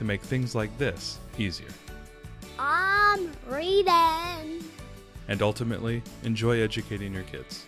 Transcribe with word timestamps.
to 0.00 0.04
make 0.06 0.22
things 0.22 0.54
like 0.54 0.76
this 0.78 1.18
easier. 1.36 1.68
I'm 2.58 3.30
reading. 3.46 4.64
And 5.28 5.42
ultimately, 5.42 6.02
enjoy 6.24 6.62
educating 6.62 7.12
your 7.12 7.24
kids. 7.24 7.66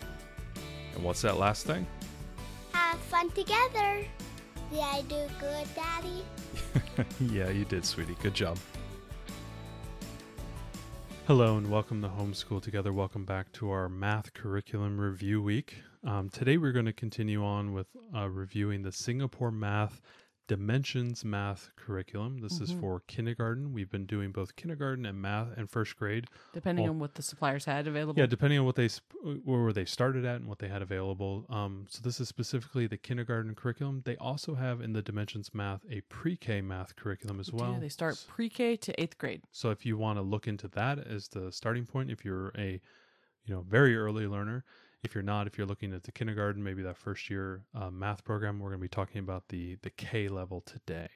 And 0.94 1.04
what's 1.04 1.20
that 1.20 1.36
last 1.36 1.66
thing? 1.66 1.86
Have 2.72 2.98
fun 3.00 3.28
together. 3.32 4.06
Did 4.70 4.80
I 4.80 5.02
do 5.10 5.16
good, 5.38 5.68
Daddy? 5.74 6.24
yeah, 7.34 7.50
you 7.50 7.66
did, 7.66 7.84
sweetie. 7.84 8.16
Good 8.22 8.32
job. 8.32 8.56
Hello 11.26 11.58
and 11.58 11.70
welcome 11.70 12.00
to 12.00 12.08
Homeschool 12.08 12.62
Together. 12.62 12.94
Welcome 12.94 13.26
back 13.26 13.52
to 13.52 13.70
our 13.70 13.90
math 13.90 14.32
curriculum 14.32 14.98
review 14.98 15.42
week. 15.42 15.82
Um, 16.02 16.30
today 16.30 16.56
we're 16.56 16.72
going 16.72 16.86
to 16.86 16.94
continue 16.94 17.44
on 17.44 17.74
with 17.74 17.88
uh, 18.16 18.30
reviewing 18.30 18.80
the 18.80 18.90
Singapore 18.90 19.50
Math 19.50 20.00
Dimensions 20.56 21.24
Math 21.24 21.70
curriculum. 21.76 22.40
This 22.40 22.60
is 22.60 22.74
Mhm. 22.74 22.80
for 22.80 23.00
kindergarten. 23.06 23.72
We've 23.72 23.88
been 23.90 24.04
doing 24.04 24.32
both 24.32 24.54
kindergarten 24.54 25.06
and 25.06 25.18
math 25.18 25.56
and 25.56 25.70
first 25.70 25.96
grade. 25.96 26.26
depending 26.52 26.82
Well- 26.84 26.92
on 26.92 26.98
what 26.98 27.14
the 27.14 27.22
suppliers 27.22 27.64
had 27.64 27.86
available. 27.86 28.20
Yeah, 28.20 28.26
depending 28.26 28.58
on 28.58 28.66
what 28.66 28.74
they 28.76 28.90
where 29.44 29.72
they 29.72 29.86
started 29.86 30.26
at 30.26 30.36
and 30.36 30.46
what 30.50 30.58
they 30.58 30.68
had 30.68 30.82
available. 30.82 31.46
Um, 31.48 31.86
so 31.88 32.02
this 32.02 32.20
is 32.20 32.28
specifically 32.28 32.86
the 32.86 32.98
kindergarten 32.98 33.54
curriculum. 33.54 34.02
They 34.04 34.16
also 34.18 34.54
have 34.56 34.82
in 34.82 34.92
the 34.92 35.00
Dimensions 35.00 35.54
Math 35.54 35.86
a 35.88 36.02
pre-K 36.02 36.60
math 36.60 36.96
curriculum 36.96 37.40
as 37.40 37.46
do. 37.46 37.56
well. 37.56 37.80
They 37.80 37.88
start 37.88 38.22
pre-K 38.28 38.76
to 38.76 39.00
eighth 39.00 39.16
grade. 39.16 39.42
So 39.52 39.70
if 39.70 39.86
you 39.86 39.96
want 39.96 40.18
to 40.18 40.22
look 40.22 40.46
into 40.46 40.68
that 40.68 40.98
as 40.98 41.28
the 41.28 41.50
starting 41.50 41.86
point, 41.86 42.10
if 42.10 42.26
you're 42.26 42.52
a 42.58 42.78
you 43.44 43.54
know 43.54 43.62
very 43.62 43.96
early 43.96 44.26
learner, 44.26 44.64
if 45.02 45.14
you're 45.14 45.22
not, 45.22 45.46
if 45.46 45.58
you're 45.58 45.66
looking 45.66 45.92
at 45.92 46.04
the 46.04 46.12
kindergarten, 46.12 46.62
maybe 46.62 46.82
that 46.82 46.96
first 46.96 47.28
year 47.28 47.62
uh, 47.74 47.90
math 47.90 48.24
program, 48.24 48.58
we're 48.58 48.70
going 48.70 48.80
to 48.80 48.82
be 48.82 48.88
talking 48.88 49.18
about 49.18 49.48
the 49.48 49.76
the 49.82 49.90
K 49.90 50.28
level 50.28 50.60
today. 50.60 51.08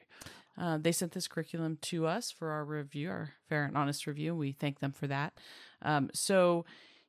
Uh, 0.58 0.78
they 0.78 0.92
sent 0.92 1.12
this 1.12 1.28
curriculum 1.28 1.78
to 1.82 2.06
us 2.06 2.30
for 2.30 2.50
our 2.50 2.64
review, 2.64 3.10
our 3.10 3.34
fair 3.48 3.64
and 3.64 3.76
honest 3.76 4.06
review. 4.06 4.34
We 4.34 4.52
thank 4.52 4.80
them 4.80 4.92
for 4.92 5.06
that. 5.06 5.34
Um, 5.82 6.10
so, 6.14 6.64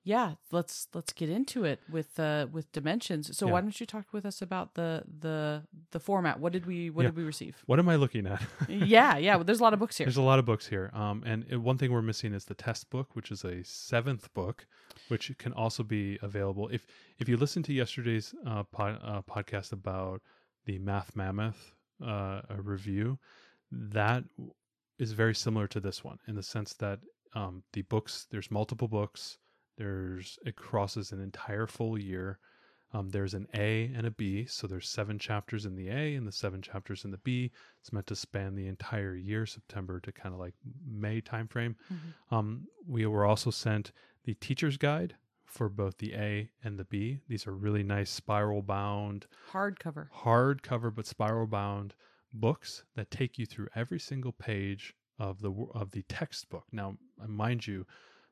yeah, 0.08 0.36
let's 0.52 0.88
let's 0.94 1.11
get 1.11 1.30
into 1.30 1.66
it 1.66 1.80
with 1.91 2.17
uh, 2.19 2.47
with 2.55 2.72
dimensions. 2.72 3.36
So, 3.38 3.45
Yeah. 3.45 3.52
why 3.53 3.61
don't 3.61 3.77
you 3.81 3.86
talk 3.86 4.05
with 4.13 4.25
us 4.25 4.41
about 4.41 4.67
the 4.75 5.03
the 5.25 5.63
the 5.91 6.00
format? 6.00 6.39
What 6.39 6.53
did 6.53 6.66
we 6.66 6.89
what 6.89 7.02
Yeah. 7.03 7.09
did 7.09 7.17
we 7.17 7.23
receive? 7.23 7.53
What 7.66 7.77
am 7.80 7.89
I 7.89 7.97
looking 7.97 8.25
at? 8.25 8.41
yeah, 8.69 9.17
yeah. 9.17 9.35
Well, 9.35 9.44
there's 9.44 9.59
a 9.59 9.63
lot 9.63 9.73
of 9.73 9.80
books 9.80 9.97
here. 9.97 10.05
There's 10.08 10.23
a 10.28 10.30
lot 10.31 10.39
of 10.39 10.45
books 10.45 10.66
here. 10.67 10.89
Um, 10.94 11.23
and 11.25 11.44
one 11.69 11.78
thing 11.78 11.91
we're 11.91 12.02
missing 12.13 12.33
is 12.33 12.45
the 12.45 12.55
test 12.55 12.89
book, 12.89 13.16
which 13.17 13.31
is 13.31 13.44
a 13.44 13.63
seventh 13.66 14.33
book, 14.33 14.66
which 15.09 15.25
can 15.38 15.52
also 15.53 15.83
be 15.83 16.17
available. 16.22 16.69
If 16.69 16.88
if 17.19 17.28
you 17.30 17.35
listen 17.35 17.61
to 17.63 17.73
yesterday's 17.73 18.33
uh, 18.45 18.63
pod, 18.63 19.00
uh, 19.03 19.22
podcast 19.23 19.73
about 19.73 20.22
the 20.66 20.80
Math 20.80 21.16
Mammoth 21.16 21.73
uh, 22.02 22.41
review, 22.73 23.19
that 23.72 24.23
is 25.00 25.11
very 25.11 25.35
similar 25.35 25.67
to 25.67 25.80
this 25.80 26.03
one 26.03 26.19
in 26.28 26.35
the 26.35 26.44
sense 26.44 26.73
that 26.75 27.00
um, 27.35 27.63
the 27.73 27.81
books 27.83 28.25
there's 28.31 28.50
multiple 28.50 28.88
books. 28.88 29.38
There's 29.78 30.39
it 30.45 30.56
crosses 30.56 31.11
an 31.11 31.22
entire 31.22 31.67
full 31.67 31.97
year. 31.97 32.39
Um, 32.94 33.09
there's 33.09 33.34
an 33.34 33.47
A 33.53 33.91
and 33.94 34.07
a 34.07 34.12
B, 34.12 34.46
so 34.46 34.66
there's 34.66 34.88
seven 34.90 35.19
chapters 35.19 35.66
in 35.66 35.75
the 35.75 35.90
A 35.90 36.16
and 36.16 36.25
the 36.25 36.31
seven 36.31 36.62
chapters 36.62 37.03
in 37.03 37.12
the 37.12 37.18
B. 37.18 37.51
It's 37.81 37.91
meant 37.91 38.07
to 38.07 38.16
span 38.16 38.56
the 38.56 38.68
entire 38.68 39.13
year, 39.16 39.46
September 39.46 40.00
to 40.00 40.12
kind 40.13 40.34
of 40.34 40.40
like 40.40 40.53
May 40.90 41.19
timeframe. 41.22 41.75
Mhm. 41.91 42.13
Um, 42.31 42.68
we 42.88 43.06
were 43.06 43.25
also 43.25 43.51
sent 43.51 43.91
the 44.24 44.35
teacher's 44.35 44.78
guide 44.78 45.16
for 45.46 45.68
both 45.68 45.97
the 45.97 46.13
A 46.13 46.50
and 46.63 46.80
the 46.80 46.85
B. 46.85 47.19
These 47.28 47.46
are 47.46 47.53
really 47.53 47.84
nice 47.84 48.09
spiral 48.09 48.62
bound, 48.62 49.28
Hardcover. 49.51 50.09
hardcover 50.12 50.94
but 50.96 51.06
spiral 51.06 51.47
bound 51.47 51.94
books 52.34 52.85
that 52.96 53.12
take 53.12 53.38
you 53.38 53.46
through 53.46 53.68
every 53.75 54.00
single 54.00 54.31
page 54.31 54.96
of 55.19 55.41
the 55.41 55.51
of 55.74 55.91
the 55.91 56.03
textbook. 56.03 56.66
Now, 56.72 56.97
mind 57.28 57.68
you, 57.68 57.85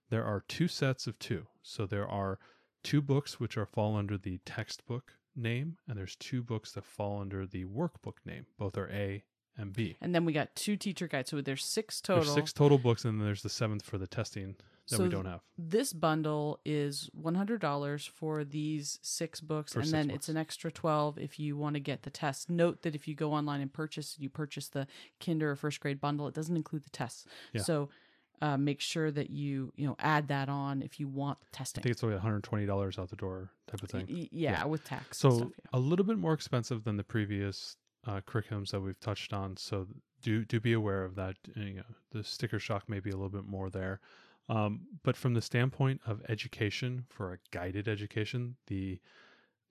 there 0.10 0.24
are 0.24 0.44
two 0.48 0.68
sets 0.68 1.08
of 1.08 1.18
two. 1.20 1.48
So 1.62 1.86
there 1.86 2.08
are 2.08 2.40
two 2.84 3.02
books 3.02 3.40
which 3.40 3.58
are 3.58 3.66
fall 3.66 3.96
under 3.96 4.18
the 4.18 4.40
textbook 4.46 5.14
name, 5.36 5.78
and 5.88 5.98
there's 5.98 6.16
two 6.16 6.42
books 6.44 6.72
that 6.74 6.86
fall 6.86 7.20
under 7.22 7.46
the 7.46 7.66
workbook 7.66 8.18
name. 8.26 8.46
Both 8.58 8.78
are 8.78 8.90
A 8.90 9.24
and 9.58 9.74
B. 9.74 9.98
And 10.02 10.14
then 10.14 10.26
we 10.26 10.34
got 10.34 10.56
two 10.56 10.76
teacher 10.78 11.08
guides. 11.08 11.30
So 11.32 11.42
there's 11.42 11.64
six 11.66 12.02
total. 12.02 12.24
There's 12.24 12.34
six 12.36 12.54
total 12.54 12.78
books, 12.78 13.06
and 13.06 13.20
then 13.20 13.26
there's 13.26 13.42
the 13.44 13.50
seventh 13.50 13.84
for 13.84 13.98
the 13.98 14.08
testing 14.08 14.56
that 14.90 14.98
So 14.98 15.04
we 15.04 15.10
don't 15.10 15.26
have. 15.26 15.42
this 15.58 15.94
bundle 15.94 16.60
is 16.64 17.10
$100 17.20 18.10
for 18.10 18.44
these 18.44 19.00
six 19.02 19.42
books 19.42 19.74
For 19.74 19.80
and 19.80 19.88
six 19.88 19.92
then 19.92 20.08
books. 20.08 20.16
it's 20.18 20.30
an 20.30 20.38
extra 20.38 20.72
12 20.72 21.18
if 21.18 21.40
you 21.40 21.58
want 21.58 21.74
to 21.76 21.80
get 21.80 22.04
the 22.04 22.10
test 22.12 22.50
note 22.52 22.84
that 22.84 22.94
if 22.96 23.08
you 23.08 23.16
go 23.16 23.34
online 23.34 23.62
and 23.62 23.74
purchase 23.74 24.16
you 24.20 24.30
purchase 24.30 24.68
the 24.70 24.86
kinder 25.24 25.50
or 25.52 25.56
first 25.56 25.80
grade 25.80 26.00
bundle 26.00 26.28
it 26.28 26.36
doesn't 26.36 26.56
include 26.56 26.84
the 26.84 26.90
tests 26.92 27.26
Yeah. 27.54 27.64
so 27.64 27.90
uh, 28.41 28.57
make 28.57 28.81
sure 28.81 29.12
that 29.12 29.29
you 29.29 29.72
you 29.75 29.85
know 29.88 29.96
add 30.00 30.28
that 30.29 30.50
on 30.50 30.81
if 30.81 31.00
you 31.00 31.07
want 31.07 31.38
testing. 31.51 31.81
I 31.81 31.84
think 31.84 31.91
it's 31.94 32.03
only 32.03 32.18
$120 32.18 33.00
out 33.00 33.09
the 33.09 33.16
door 33.16 33.50
type 33.68 33.81
of 33.84 33.90
thing. 33.90 34.06
y- 34.09 34.29
yeah, 34.31 34.51
Yeah. 34.51 34.66
with 34.66 34.84
tax 34.85 35.18
So 35.18 35.29
and 35.29 35.38
stuff, 35.38 35.51
yeah. 35.63 35.69
a 35.73 35.79
little 35.79 36.06
bit 36.06 36.18
more 36.18 36.34
expensive 36.34 36.84
than 36.84 36.97
the 36.97 37.03
previous 37.03 37.78
uh, 38.07 38.22
curriculums 38.22 38.69
that 38.72 38.81
we've 38.81 39.00
touched 39.00 39.34
on. 39.34 39.57
So 39.57 39.88
do 40.22 40.45
do 40.45 40.59
be 40.59 40.74
aware 40.74 41.03
of 41.03 41.16
that. 41.16 41.35
uh, 41.57 41.59
You 41.62 41.74
know, 41.75 41.84
the 42.12 42.24
sticker 42.24 42.59
shock 42.59 42.88
may 42.90 43.00
be 43.00 43.09
a 43.09 43.16
little 43.16 43.29
bit 43.29 43.45
more 43.45 43.69
there. 43.69 44.00
Um, 44.47 44.81
but 45.03 45.18
from 45.18 45.34
the 45.34 45.41
standpoint 45.41 46.01
of 46.06 46.22
education, 46.29 47.06
for 47.09 47.34
a 47.34 47.38
guided 47.51 47.88
education, 47.88 48.57
the 48.68 49.00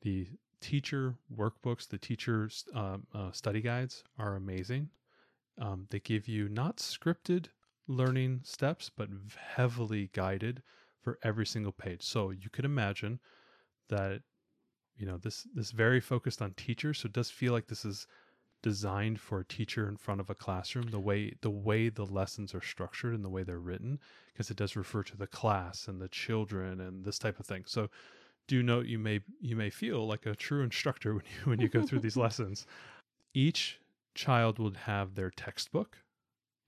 the 0.03 0.27
teacher 0.61 1.15
workbooks, 1.35 1.87
the 1.89 1.99
teacher 1.99 2.49
um, 2.75 3.07
uh, 3.15 3.31
study 3.33 3.61
guides 3.61 4.03
are 4.19 4.35
amazing. 4.35 4.89
Um, 5.59 5.87
they 5.91 6.01
give 6.01 6.27
you 6.27 6.49
not 6.49 6.79
scripted 6.79 7.47
learning 7.87 8.41
steps, 8.45 8.91
but 8.95 9.09
heavily 9.37 10.11
guided 10.13 10.63
for 11.01 11.19
every 11.23 11.47
single 11.47 11.73
page. 11.73 12.03
So 12.03 12.31
you 12.31 12.51
could 12.51 12.65
imagine 12.65 13.21
that 13.89 14.23
you 14.97 15.07
know 15.07 15.19
this 15.19 15.47
this 15.55 15.71
very 15.71 16.01
focused 16.01 16.41
on 16.41 16.53
teachers 16.53 16.99
so 16.99 17.07
it 17.07 17.13
does 17.13 17.31
feel 17.31 17.53
like 17.53 17.67
this 17.67 17.85
is 17.85 18.07
designed 18.63 19.21
for 19.21 19.41
a 19.41 19.45
teacher 19.45 19.89
in 19.89 19.97
front 19.97 20.21
of 20.21 20.31
a 20.31 20.35
classroom 20.35 20.87
the 20.91 21.01
way 21.01 21.35
the 21.43 21.51
way 21.51 21.89
the 21.89 22.07
lessons 22.07 22.55
are 22.55 22.63
structured 22.63 23.15
and 23.15 23.25
the 23.25 23.29
way 23.29 23.43
they're 23.43 23.59
written 23.59 23.99
because 24.33 24.51
it 24.51 24.57
does 24.57 24.77
refer 24.77 25.03
to 25.03 25.17
the 25.17 25.27
class 25.27 25.87
and 25.87 26.01
the 26.01 26.09
children 26.09 26.81
and 26.81 27.05
this 27.05 27.19
type 27.19 27.39
of 27.39 27.47
thing 27.47 27.65
so 27.67 27.91
do 28.47 28.63
note 28.63 28.87
you 28.87 28.99
may 28.99 29.21
you 29.41 29.57
may 29.57 29.69
feel 29.69 30.07
like 30.07 30.25
a 30.27 30.35
true 30.35 30.63
instructor 30.63 31.15
when 31.15 31.25
you 31.25 31.51
when 31.51 31.61
you 31.61 31.69
go 31.69 31.83
through 31.83 32.01
these 32.01 32.17
lessons 32.27 32.67
each 33.35 33.81
child 34.15 34.59
would 34.59 34.77
have 34.77 35.15
their 35.15 35.31
textbook 35.31 35.99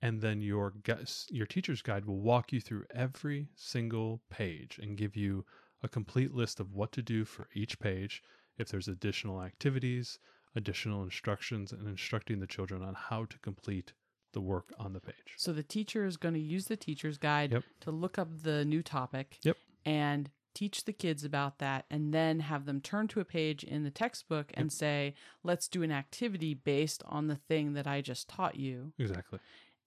and 0.02 0.20
then 0.20 0.40
your 0.40 0.70
gu- 0.82 1.04
your 1.30 1.46
teacher's 1.46 1.82
guide 1.82 2.04
will 2.04 2.20
walk 2.20 2.52
you 2.52 2.60
through 2.60 2.84
every 2.94 3.48
single 3.54 4.22
page 4.30 4.78
and 4.82 4.96
give 4.96 5.16
you 5.16 5.44
a 5.82 5.88
complete 5.88 6.32
list 6.32 6.60
of 6.60 6.72
what 6.72 6.92
to 6.92 7.02
do 7.02 7.24
for 7.24 7.48
each 7.54 7.78
page. 7.78 8.22
If 8.58 8.68
there's 8.68 8.88
additional 8.88 9.42
activities 9.42 10.18
additional 10.54 11.02
instructions 11.02 11.70
and 11.70 11.86
instructing 11.86 12.40
the 12.40 12.46
children 12.46 12.82
on 12.82 12.94
how 12.94 13.26
to 13.26 13.38
complete 13.40 13.92
the 14.32 14.40
work 14.40 14.72
on 14.78 14.94
the 14.94 15.00
page. 15.00 15.34
So 15.36 15.52
the 15.52 15.62
teacher 15.62 16.06
is 16.06 16.16
going 16.16 16.32
to 16.32 16.41
use 16.41 16.65
the 16.65 16.78
teacher's 16.78 17.18
guide 17.18 17.53
Yep. 17.53 17.65
to 17.80 17.91
look 17.91 18.18
up 18.18 18.28
the 18.42 18.65
new 18.65 18.82
topic 18.82 19.38
Yep. 19.42 19.59
and 19.84 20.30
teach 20.54 20.86
the 20.86 20.94
kids 20.94 21.24
about 21.24 21.59
that 21.59 21.84
and 21.91 22.15
then 22.15 22.41
have 22.41 22.65
them 22.65 22.80
turn 22.80 23.06
to 23.09 23.21
a 23.21 23.24
page 23.26 23.62
in 23.65 23.84
the 23.84 23.91
textbook 23.91 24.50
and 24.54 24.72
say 24.72 25.12
let's 25.42 25.68
do 25.68 25.82
an 25.82 25.92
activity 25.92 26.54
based 26.54 27.03
on 27.04 27.26
the 27.26 27.36
thing 27.36 27.74
that 27.74 27.86
i 27.86 28.00
just 28.00 28.26
taught 28.26 28.56
you. 28.56 28.94
Exactly 28.98 29.38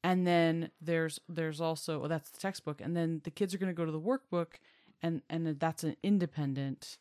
and 0.03 0.25
then 0.25 0.71
there's 0.81 1.19
there's 1.27 1.59
also 1.61 1.99
well, 1.99 2.09
that's 2.09 2.29
the 2.29 2.39
textbook 2.39 2.81
and 2.81 2.95
then 2.95 3.21
the 3.23 3.31
kids 3.31 3.53
are 3.53 3.57
going 3.57 3.69
to 3.69 3.77
go 3.77 3.85
to 3.85 3.91
the 3.91 3.99
workbook 3.99 4.55
and 5.01 5.21
and 5.29 5.59
that's 5.59 5.83
an 5.83 5.95
independent 6.03 6.97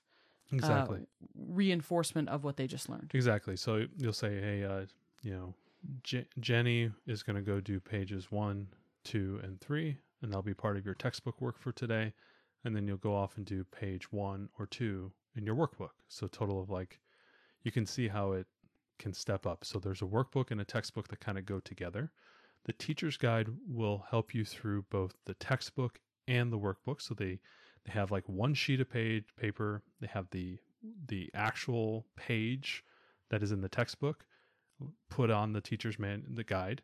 uh, 0.52 0.56
exactly 0.56 1.00
reinforcement 1.48 2.28
of 2.28 2.44
what 2.44 2.56
they 2.56 2.66
just 2.66 2.88
learned 2.88 3.10
Exactly. 3.14 3.56
So 3.56 3.86
you'll 3.96 4.12
say, 4.12 4.40
hey, 4.40 4.64
uh, 4.64 4.86
you 5.22 5.32
know, 5.32 5.54
Je- 6.02 6.26
Jenny 6.40 6.90
is 7.06 7.22
going 7.22 7.36
to 7.36 7.42
go 7.42 7.60
do 7.60 7.80
pages 7.80 8.30
one, 8.30 8.68
two, 9.04 9.40
and 9.42 9.60
three, 9.60 9.96
and 10.22 10.30
that'll 10.30 10.42
be 10.42 10.54
part 10.54 10.76
of 10.76 10.84
your 10.84 10.94
textbook 10.94 11.40
work 11.40 11.58
for 11.58 11.72
today. 11.72 12.12
And 12.64 12.74
then 12.74 12.86
you'll 12.86 12.96
go 12.96 13.14
off 13.14 13.36
and 13.36 13.46
do 13.46 13.64
page 13.64 14.10
one 14.12 14.48
or 14.58 14.66
two 14.66 15.12
in 15.36 15.44
your 15.44 15.54
workbook. 15.54 15.90
So 16.08 16.26
total 16.26 16.60
of 16.60 16.70
like, 16.70 16.98
you 17.62 17.70
can 17.70 17.86
see 17.86 18.08
how 18.08 18.32
it 18.32 18.46
can 18.98 19.12
step 19.12 19.46
up. 19.46 19.64
So 19.64 19.78
there's 19.78 20.02
a 20.02 20.06
workbook 20.06 20.50
and 20.50 20.60
a 20.60 20.64
textbook 20.64 21.08
that 21.08 21.20
kind 21.20 21.38
of 21.38 21.46
go 21.46 21.60
together. 21.60 22.10
The 22.64 22.72
teacher's 22.72 23.16
guide 23.16 23.48
will 23.66 24.04
help 24.10 24.34
you 24.34 24.44
through 24.44 24.82
both 24.90 25.14
the 25.24 25.34
textbook 25.34 26.00
and 26.26 26.52
the 26.52 26.58
workbook. 26.58 27.00
So 27.00 27.14
they 27.14 27.40
they 27.84 27.92
have 27.92 28.10
like 28.10 28.28
one 28.28 28.54
sheet 28.54 28.80
of 28.80 28.90
page 28.90 29.24
paper. 29.36 29.82
They 30.00 30.08
have 30.08 30.28
the 30.30 30.58
the 31.06 31.30
actual 31.34 32.06
page 32.16 32.84
that 33.30 33.42
is 33.42 33.52
in 33.52 33.60
the 33.60 33.68
textbook 33.68 34.24
put 35.10 35.30
on 35.30 35.52
the 35.52 35.60
teacher's 35.60 35.98
man 35.98 36.24
the 36.28 36.44
guide. 36.44 36.82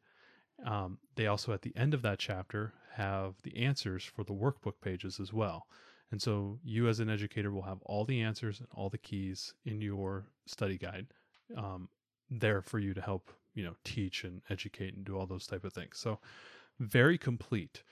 Um, 0.64 0.98
they 1.16 1.26
also 1.26 1.52
at 1.52 1.62
the 1.62 1.76
end 1.76 1.94
of 1.94 2.02
that 2.02 2.18
chapter 2.18 2.72
have 2.94 3.34
the 3.42 3.56
answers 3.56 4.04
for 4.04 4.24
the 4.24 4.32
workbook 4.32 4.80
pages 4.80 5.20
as 5.20 5.32
well. 5.32 5.66
And 6.10 6.22
so 6.22 6.58
you 6.62 6.88
as 6.88 7.00
an 7.00 7.10
educator 7.10 7.50
will 7.50 7.62
have 7.62 7.82
all 7.82 8.04
the 8.04 8.20
answers 8.20 8.60
and 8.60 8.68
all 8.72 8.88
the 8.88 8.98
keys 8.98 9.54
in 9.64 9.80
your 9.80 10.26
study 10.46 10.78
guide 10.78 11.08
um, 11.56 11.88
there 12.30 12.62
for 12.62 12.78
you 12.78 12.94
to 12.94 13.00
help 13.00 13.32
you 13.54 13.64
know 13.64 13.74
teach 13.84 14.24
and 14.24 14.42
educate 14.50 14.94
and 14.94 15.04
do 15.04 15.16
all 15.18 15.26
those 15.26 15.46
type 15.46 15.64
of 15.64 15.72
things. 15.72 15.98
So 15.98 16.18
very 16.80 17.18
complete. 17.18 17.82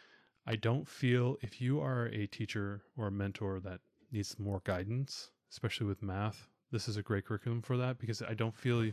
I 0.46 0.56
don't 0.56 0.88
feel 0.88 1.36
if 1.40 1.60
you 1.60 1.80
are 1.80 2.06
a 2.06 2.26
teacher 2.26 2.82
or 2.96 3.06
a 3.06 3.12
mentor 3.12 3.60
that 3.60 3.80
needs 4.10 4.38
more 4.38 4.60
guidance, 4.64 5.30
especially 5.50 5.86
with 5.86 6.02
math, 6.02 6.48
this 6.72 6.88
is 6.88 6.96
a 6.96 7.02
great 7.02 7.26
curriculum 7.26 7.62
for 7.62 7.76
that 7.76 7.98
because 7.98 8.22
I 8.22 8.34
don't 8.34 8.56
feel 8.56 8.90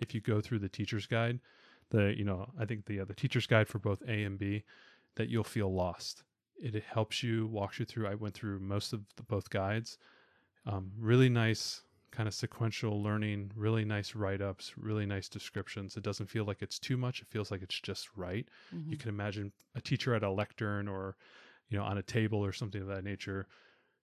if 0.00 0.14
you 0.14 0.20
go 0.20 0.40
through 0.40 0.58
the 0.58 0.68
teacher's 0.68 1.06
guide, 1.06 1.38
the 1.90 2.12
you 2.16 2.24
know 2.24 2.50
I 2.58 2.66
think 2.66 2.84
the 2.86 3.00
uh, 3.00 3.04
the 3.04 3.14
teacher's 3.14 3.46
guide 3.46 3.68
for 3.68 3.78
both 3.78 4.02
A 4.06 4.24
and 4.24 4.38
B, 4.38 4.64
that 5.16 5.28
you'll 5.28 5.44
feel 5.44 5.72
lost. 5.72 6.24
It, 6.62 6.84
helps 6.84 7.22
you, 7.22 7.46
walks 7.46 7.78
you 7.78 7.86
through. 7.86 8.06
I 8.06 8.14
went 8.14 8.34
through 8.34 8.60
most 8.60 8.92
of 8.92 9.00
the, 9.16 9.22
both 9.22 9.48
guides. 9.48 9.96
Um, 10.66 10.92
really 10.98 11.30
nice 11.30 11.80
kind 12.12 12.26
of 12.26 12.34
sequential 12.34 13.02
learning, 13.02 13.52
really 13.54 13.84
nice 13.84 14.14
write 14.14 14.40
ups, 14.40 14.72
really 14.76 15.06
nice 15.06 15.28
descriptions. 15.28 15.96
It 15.96 16.02
doesn't 16.02 16.26
feel 16.26 16.44
like 16.44 16.62
it's 16.62 16.78
too 16.78 16.96
much. 16.96 17.20
It 17.22 17.28
feels 17.28 17.50
like 17.50 17.62
it's 17.62 17.80
just 17.80 18.08
right. 18.16 18.48
Mhm. 18.74 18.90
You 18.90 18.96
can 18.96 19.08
imagine 19.08 19.52
a 19.74 19.80
teacher 19.80 20.14
at 20.14 20.22
a 20.24 20.30
lectern 20.30 20.88
or, 20.88 21.16
you 21.68 21.78
know, 21.78 21.84
on 21.84 21.98
a 21.98 22.02
table 22.02 22.38
or 22.44 22.52
something 22.52 22.82
of 22.82 22.88
that 22.88 23.04
nature, 23.04 23.46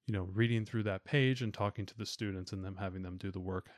you 0.06 0.14
know, 0.14 0.24
reading 0.24 0.66
through 0.66 0.84
that 0.84 1.04
page 1.04 1.42
and 1.42 1.54
talking 1.54 1.86
to 1.86 1.98
the 1.98 2.06
students 2.06 2.54
and 2.54 2.64
them 2.64 2.78
having 2.78 3.02
them 3.02 3.18
do 3.18 3.32
the 3.32 3.42
work. 3.42 3.70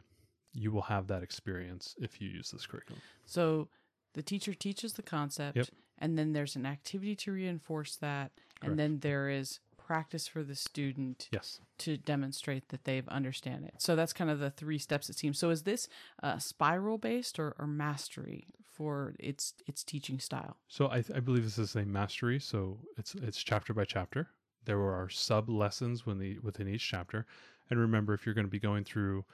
You 0.54 0.72
will 0.72 0.84
have 0.84 1.08
that 1.08 1.24
experience 1.24 1.96
if 2.00 2.22
you 2.22 2.30
use 2.30 2.52
this 2.52 2.66
curriculum. 2.68 3.02
So 3.26 3.70
the 4.14 4.24
teacher 4.24 4.54
teaches 4.54 4.94
the 4.94 5.04
concept, 5.04 5.58
Yep. 5.58 5.68
and 6.00 6.18
then 6.18 6.34
there's 6.34 6.56
an 6.56 6.66
activity 6.66 7.16
to 7.18 7.32
reinforce 7.32 7.96
that, 7.98 8.32
Correct. 8.38 8.64
and 8.64 8.80
then 8.80 9.00
there 9.00 9.30
is 9.30 9.60
practice 9.90 10.28
for 10.28 10.44
the 10.44 10.54
student 10.54 11.28
Yes. 11.32 11.62
to 11.80 11.98
demonstrate 11.98 12.70
that 12.70 12.84
they've 12.84 13.08
understand 13.08 13.66
it. 13.66 13.74
So 13.80 13.96
that's 13.96 14.14
kind 14.14 14.30
of 14.30 14.38
the 14.38 14.52
three 14.52 14.78
steps 14.78 15.10
it 15.10 15.16
seems. 15.16 15.40
So 15.40 15.50
is 15.50 15.64
this 15.64 15.88
uh, 16.22 16.38
spiral 16.38 17.00
based 17.00 17.40
or, 17.40 17.56
or 17.58 17.66
mastery 17.66 18.46
for 18.64 19.16
its 19.18 19.56
its 19.66 19.84
teaching 19.84 20.20
style? 20.20 20.58
So 20.68 20.90
I, 20.90 21.04
I 21.16 21.20
believe 21.22 21.44
this 21.44 21.58
is 21.58 21.76
a 21.76 21.86
mastery. 21.86 22.40
So 22.40 22.78
it's 23.00 23.16
it's 23.16 23.42
chapter 23.42 23.74
by 23.74 23.84
chapter. 23.86 24.28
There 24.66 24.80
are 24.80 25.10
sub 25.10 25.50
lessons 25.50 26.06
when 26.06 26.20
the 26.20 26.38
within 26.44 26.68
each 26.68 26.88
chapter. 26.88 27.26
And 27.72 27.80
remember, 27.80 28.14
if 28.14 28.28
you're 28.28 28.36
going 28.36 28.46
to 28.46 28.52
be 28.52 28.60
going 28.60 28.84
through 28.84 29.26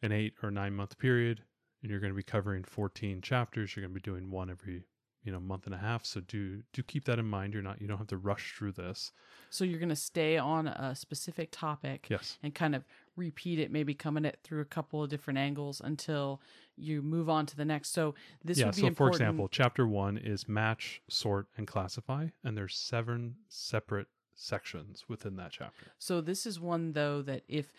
an 0.00 0.12
eight 0.12 0.32
or 0.42 0.50
nine 0.50 0.74
month 0.74 0.96
period, 0.98 1.42
and 1.82 1.90
you're 1.90 2.00
going 2.00 2.12
to 2.12 2.16
be 2.16 2.22
covering 2.22 2.64
14 2.64 3.20
chapters, 3.20 3.76
you're 3.76 3.82
going 3.84 3.94
to 3.94 4.00
be 4.00 4.10
doing 4.10 4.30
one 4.30 4.48
every 4.48 4.84
you 5.24 5.32
know 5.32 5.40
month 5.40 5.66
and 5.66 5.74
a 5.74 5.78
half. 5.78 6.04
So 6.04 6.20
do 6.20 6.62
do 6.72 6.82
keep 6.82 7.04
that 7.04 7.18
in 7.18 7.26
mind. 7.26 7.52
You're 7.54 7.62
not 7.62 7.80
you 7.80 7.86
don't 7.86 7.98
have 7.98 8.06
to 8.08 8.16
rush 8.16 8.54
through 8.56 8.72
this. 8.72 9.12
So 9.50 9.64
you're 9.64 9.78
going 9.80 9.88
to 9.88 9.96
stay 9.96 10.38
on 10.38 10.68
a 10.68 10.94
specific 10.94 11.48
topic 11.50 12.06
Yes. 12.08 12.38
and 12.42 12.54
kind 12.54 12.74
of 12.74 12.84
repeat 13.16 13.58
it, 13.58 13.70
maybe 13.72 13.94
coming 13.94 14.24
at 14.24 14.42
through 14.42 14.60
a 14.60 14.64
couple 14.64 15.02
of 15.02 15.10
different 15.10 15.38
angles 15.38 15.80
until 15.84 16.40
you 16.76 17.02
move 17.02 17.28
on 17.28 17.46
to 17.46 17.56
the 17.56 17.64
next. 17.64 17.92
So 17.92 18.14
this 18.44 18.58
yeah. 18.58 18.66
would 18.66 18.76
be 18.76 18.82
So 18.82 18.94
for 18.94 19.08
example, 19.08 19.48
chapter 19.48 19.86
one 19.86 20.16
is 20.16 20.48
match, 20.48 21.02
sort, 21.08 21.48
and 21.56 21.66
classify, 21.66 22.28
and 22.44 22.56
there's 22.56 22.76
seven 22.76 23.36
separate 23.48 24.06
sections 24.34 25.04
within 25.08 25.36
that 25.36 25.50
chapter. 25.50 25.92
So 25.98 26.20
this 26.20 26.46
is 26.46 26.58
one 26.58 26.92
though 26.92 27.20
that 27.22 27.42
if 27.48 27.72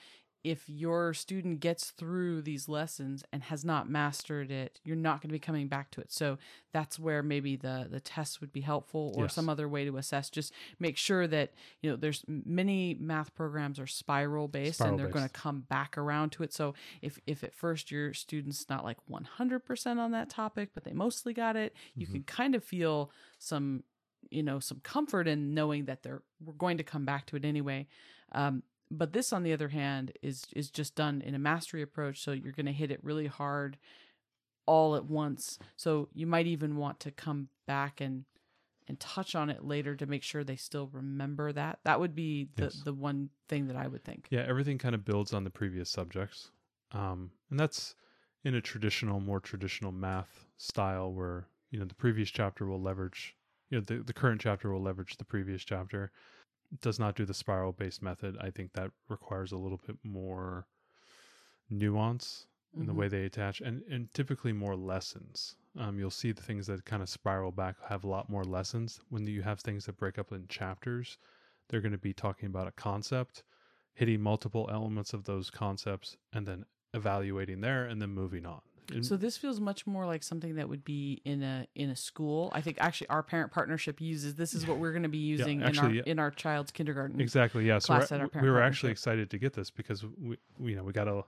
if 0.44 0.68
your 0.68 1.14
student 1.14 1.60
gets 1.60 1.92
through 1.92 2.42
these 2.42 2.68
lessons 2.68 3.24
and 3.32 3.44
has 3.44 3.64
not 3.64 3.90
mastered 3.90 4.50
it, 4.52 4.80
you're 4.84 4.96
not 4.96 5.22
going 5.22 5.30
to 5.30 5.34
be 5.34 5.40
coming 5.40 5.68
back 5.68 5.92
to 5.92 6.02
it. 6.02 6.12
So 6.12 6.38
that's 6.74 6.98
where 6.98 7.22
maybe 7.22 7.56
the 7.56 7.88
the 7.90 8.00
test 8.00 8.42
would 8.42 8.52
be 8.52 8.62
helpful 8.62 9.14
or 9.16 9.28
Yes. 9.28 9.30
some 9.30 9.50
other 9.50 9.70
way 9.70 9.86
to 9.86 9.98
assess. 9.98 10.30
Just 10.30 10.54
make 10.80 10.98
sure 10.98 11.28
that 11.28 11.54
you 11.82 11.90
know 11.92 11.96
there's 11.96 12.24
many 12.28 12.96
math 12.96 13.34
programs 13.36 13.80
are 13.80 13.88
spiral 13.88 14.48
based 14.48 14.84
and 14.84 14.98
they're 14.98 15.08
going 15.08 15.26
to 15.26 15.30
come 15.30 15.62
back 15.62 15.98
around 15.98 16.32
to 16.32 16.44
it. 16.44 16.54
So 16.54 16.74
if 17.02 17.20
if 17.28 17.44
at 17.44 17.54
first 17.54 17.92
your 17.92 18.14
student's 18.14 18.68
not 18.70 18.84
like 18.84 18.98
100% 19.08 20.00
on 20.00 20.12
that 20.12 20.30
topic, 20.30 20.70
but 20.74 20.84
they 20.84 20.94
mostly 20.94 21.34
got 21.34 21.56
it, 21.56 21.76
you 21.98 22.08
Mhm. 22.08 22.08
can 22.08 22.24
kind 22.24 22.56
of 22.56 22.64
feel 22.64 23.12
some 23.38 23.84
you 24.30 24.44
know 24.44 24.60
some 24.60 24.80
comfort 24.82 25.28
in 25.28 25.54
knowing 25.54 25.86
that 25.86 26.04
they're 26.04 26.24
we're 26.40 26.54
going 26.54 26.78
to 26.78 26.84
come 26.84 27.06
back 27.06 27.26
to 27.28 27.36
it 27.36 27.46
anyway. 27.46 27.88
Um, 28.34 28.64
but 28.92 29.14
this, 29.14 29.32
on 29.34 29.44
the 29.44 29.54
other 29.54 29.70
hand, 29.70 30.12
is 30.22 30.46
is 30.56 30.70
just 30.70 30.96
done 30.96 31.22
in 31.22 31.34
a 31.34 31.40
mastery 31.40 31.82
approach. 31.82 32.22
So 32.22 32.32
you're 32.32 32.52
going 32.52 32.66
to 32.66 32.72
hit 32.72 32.92
it 32.92 33.04
really 33.04 33.28
hard 33.28 33.78
all 34.66 34.96
at 34.96 35.06
once. 35.06 35.58
So 35.76 36.10
you 36.14 36.28
might 36.28 36.48
even 36.48 36.78
want 36.78 37.00
to 37.02 37.12
come 37.12 37.50
back 37.66 38.02
and 38.02 38.26
and 38.88 39.00
touch 39.00 39.36
on 39.36 39.50
it 39.50 39.64
later 39.64 39.96
to 39.96 40.06
make 40.06 40.24
sure 40.24 40.44
they 40.44 40.56
still 40.56 40.90
remember 40.92 41.54
that. 41.54 41.80
That 41.86 42.00
would 42.00 42.16
be 42.16 42.50
the 42.56 42.64
Yes. 42.64 42.82
the 42.84 42.94
one 42.94 43.30
thing 43.48 43.68
that 43.68 43.76
I 43.78 43.88
would 43.88 44.04
think. 44.04 44.28
Yeah, 44.30 44.42
everything 44.48 44.78
kind 44.78 44.96
of 44.96 45.06
builds 45.06 45.34
on 45.34 45.44
the 45.44 45.50
previous 45.50 45.90
subjects. 45.90 46.52
Um, 46.92 47.32
and 47.50 47.60
that's 47.60 47.96
in 48.44 48.56
a 48.56 48.62
traditional, 48.62 49.20
more 49.20 49.40
traditional 49.40 49.92
math 49.92 50.46
style 50.58 51.14
where, 51.14 51.48
you 51.70 51.80
know, 51.80 51.86
the 51.86 51.96
previous 51.96 52.30
chapter 52.30 52.66
will 52.66 52.82
leverage, 52.82 53.36
you 53.70 53.78
know, 53.78 53.84
the, 53.86 54.04
the 54.04 54.14
current 54.14 54.42
chapter 54.42 54.72
will 54.74 54.82
leverage 54.82 55.16
the 55.18 55.26
previous 55.26 55.64
chapter. 55.64 56.12
Does 56.80 57.00
not 57.00 57.16
do 57.16 57.26
the 57.26 57.34
spiral 57.34 57.74
based 57.74 58.02
method. 58.02 58.38
I 58.38 58.50
think 58.52 58.74
that 58.74 58.92
requires 59.10 59.52
a 59.52 59.58
little 59.58 59.78
bit 59.78 60.04
more 60.04 60.68
nuance 61.70 62.48
in 62.80 62.86
the 62.86 62.94
Mhm. 62.94 62.98
way 62.98 63.08
they 63.08 63.26
attach 63.26 63.62
and, 63.62 63.82
and 63.84 64.14
typically 64.14 64.54
more 64.54 64.76
lessons. 64.76 65.56
Um, 65.76 65.98
you'll 65.98 66.10
see 66.12 66.32
the 66.32 66.42
things 66.42 66.68
that 66.68 66.86
kind 66.86 67.02
of 67.02 67.10
spiral 67.10 67.52
back 67.52 67.80
have 67.82 68.04
a 68.04 68.08
lot 68.08 68.30
more 68.30 68.44
lessons. 68.44 69.02
When 69.10 69.26
you 69.28 69.42
have 69.42 69.60
things 69.60 69.86
that 69.86 69.98
break 69.98 70.20
up 70.20 70.32
in 70.32 70.48
chapters, 70.48 71.18
they're 71.68 71.82
going 71.82 71.94
to 71.94 71.98
be 71.98 72.14
talking 72.14 72.48
about 72.48 72.68
a 72.68 72.72
concept, 72.72 73.44
hitting 73.94 74.22
multiple 74.22 74.70
elements 74.72 75.14
of 75.14 75.24
those 75.26 75.50
concepts, 75.50 76.18
and 76.32 76.48
then 76.48 76.66
evaluating 76.94 77.62
there 77.62 77.86
and 77.86 78.02
then 78.02 78.10
moving 78.12 78.46
on. 78.46 78.62
So 79.02 79.16
this 79.16 79.38
feels 79.38 79.60
much 79.60 79.88
more 79.88 80.06
like 80.06 80.22
something 80.22 80.56
that 80.56 80.68
would 80.68 80.84
be 80.84 81.22
in 81.24 81.44
a 81.44 81.66
in 81.76 81.90
a 81.90 81.96
school. 81.96 82.52
I 82.54 82.62
think 82.62 82.78
actually 82.80 83.08
our 83.08 83.24
parent 83.24 83.52
partnership 83.52 84.02
uses 84.02 84.36
this 84.36 84.54
is 84.54 84.68
what 84.68 84.78
we're 84.80 84.92
going 84.92 85.04
to 85.04 85.10
be 85.10 85.18
using 85.36 85.64
actually, 85.64 85.90
in 85.90 85.96
yeah. 85.96 86.02
our 86.02 86.08
in 86.08 86.20
our 86.20 86.32
child's 86.32 86.72
kindergarten. 86.72 87.22
exactly, 87.22 87.66
yeah. 87.66 87.80
So 87.80 87.88
class 87.96 88.12
we're- 88.12 88.24
at 88.24 88.36
our 88.36 88.42
we 88.42 88.50
were 88.50 88.62
actually 88.62 88.92
excited 88.92 89.30
to 89.30 89.38
get 89.38 89.54
this 89.54 89.72
because 89.72 90.04
we, 90.04 90.38
we, 90.58 90.72
you 90.72 90.78
know, 90.78 90.84
we 90.84 90.92
got 90.94 91.08
a 91.08 91.24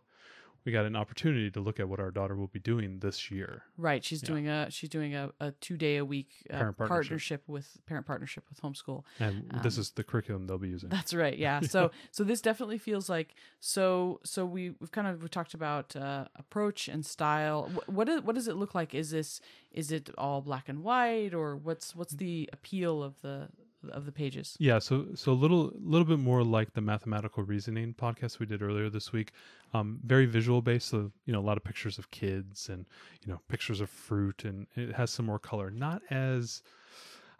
we 0.65 0.71
got 0.71 0.85
an 0.85 0.95
opportunity 0.95 1.51
to 1.51 1.59
look 1.59 1.79
at 1.79 1.87
what 1.89 1.99
our 1.99 2.11
daughter 2.11 2.35
will 2.35 2.47
be 2.47 2.59
doing 2.59 2.99
this 2.99 3.29
year. 3.29 3.63
Right. 3.77 4.03
She's 4.03 4.21
Yeah. 4.23 4.27
doing 4.27 4.47
a 4.47 4.71
she's 4.71 4.89
doing 4.89 5.13
a, 5.15 5.31
a 5.39 5.51
two 5.51 5.77
day 5.77 5.97
a 5.97 6.05
week 6.05 6.29
uh, 6.49 6.57
Parent 6.57 6.77
partnership. 6.77 6.89
partnership 7.09 7.43
with 7.47 7.77
parent 7.85 8.05
partnership 8.05 8.43
with 8.49 8.61
homeschool. 8.61 9.03
And 9.19 9.49
this 9.63 9.77
Um, 9.77 9.81
is 9.81 9.91
the 9.91 10.03
curriculum 10.03 10.47
they'll 10.47 10.57
be 10.57 10.69
using. 10.69 10.89
That's 10.89 11.13
right. 11.13 11.37
Yeah. 11.37 11.59
So 11.73 11.91
so 12.11 12.23
this 12.23 12.41
definitely 12.41 12.77
feels 12.77 13.09
like 13.09 13.35
so 13.59 14.19
so 14.23 14.45
we 14.45 14.71
we've 14.79 14.91
kind 14.91 15.07
of 15.07 15.21
we 15.23 15.29
talked 15.29 15.53
about 15.53 15.95
uh, 15.95 16.25
approach 16.35 16.87
and 16.87 17.05
style. 17.05 17.69
Wh- 17.69 17.89
What 17.89 18.09
is, 18.09 18.21
what 18.21 18.35
does 18.35 18.47
it 18.47 18.55
look 18.55 18.73
like? 18.75 18.93
Is 18.93 19.11
this 19.11 19.41
is 19.71 19.91
it 19.91 20.09
all 20.17 20.41
black 20.41 20.69
and 20.69 20.83
white 20.83 21.33
or 21.33 21.55
what's 21.57 21.95
what's 21.95 22.13
the 22.13 22.49
appeal 22.53 23.01
of 23.03 23.19
the 23.21 23.49
of 23.91 24.05
the 24.05 24.11
pages? 24.11 24.55
Yeah, 24.59 24.79
so 24.79 25.07
so 25.15 25.31
a 25.31 25.33
little 25.33 25.71
little 25.79 26.05
bit 26.05 26.19
more 26.19 26.43
like 26.43 26.73
the 26.73 26.81
mathematical 26.81 27.43
reasoning 27.43 27.93
podcast 27.93 28.39
we 28.39 28.45
did 28.45 28.61
earlier 28.61 28.89
this 28.89 29.11
week. 29.11 29.31
Um, 29.73 29.99
very 30.03 30.25
visual 30.25 30.61
based, 30.61 30.87
so 30.89 31.11
you 31.25 31.33
know 31.33 31.39
a 31.39 31.47
lot 31.47 31.57
of 31.57 31.63
pictures 31.63 31.97
of 31.97 32.11
kids 32.11 32.69
and 32.69 32.85
you 33.25 33.31
know 33.31 33.39
pictures 33.49 33.81
of 33.81 33.89
fruit, 33.89 34.45
and 34.45 34.67
it 34.75 34.93
has 34.93 35.11
some 35.11 35.25
more 35.25 35.39
color. 35.39 35.69
Not 35.69 36.01
as 36.09 36.61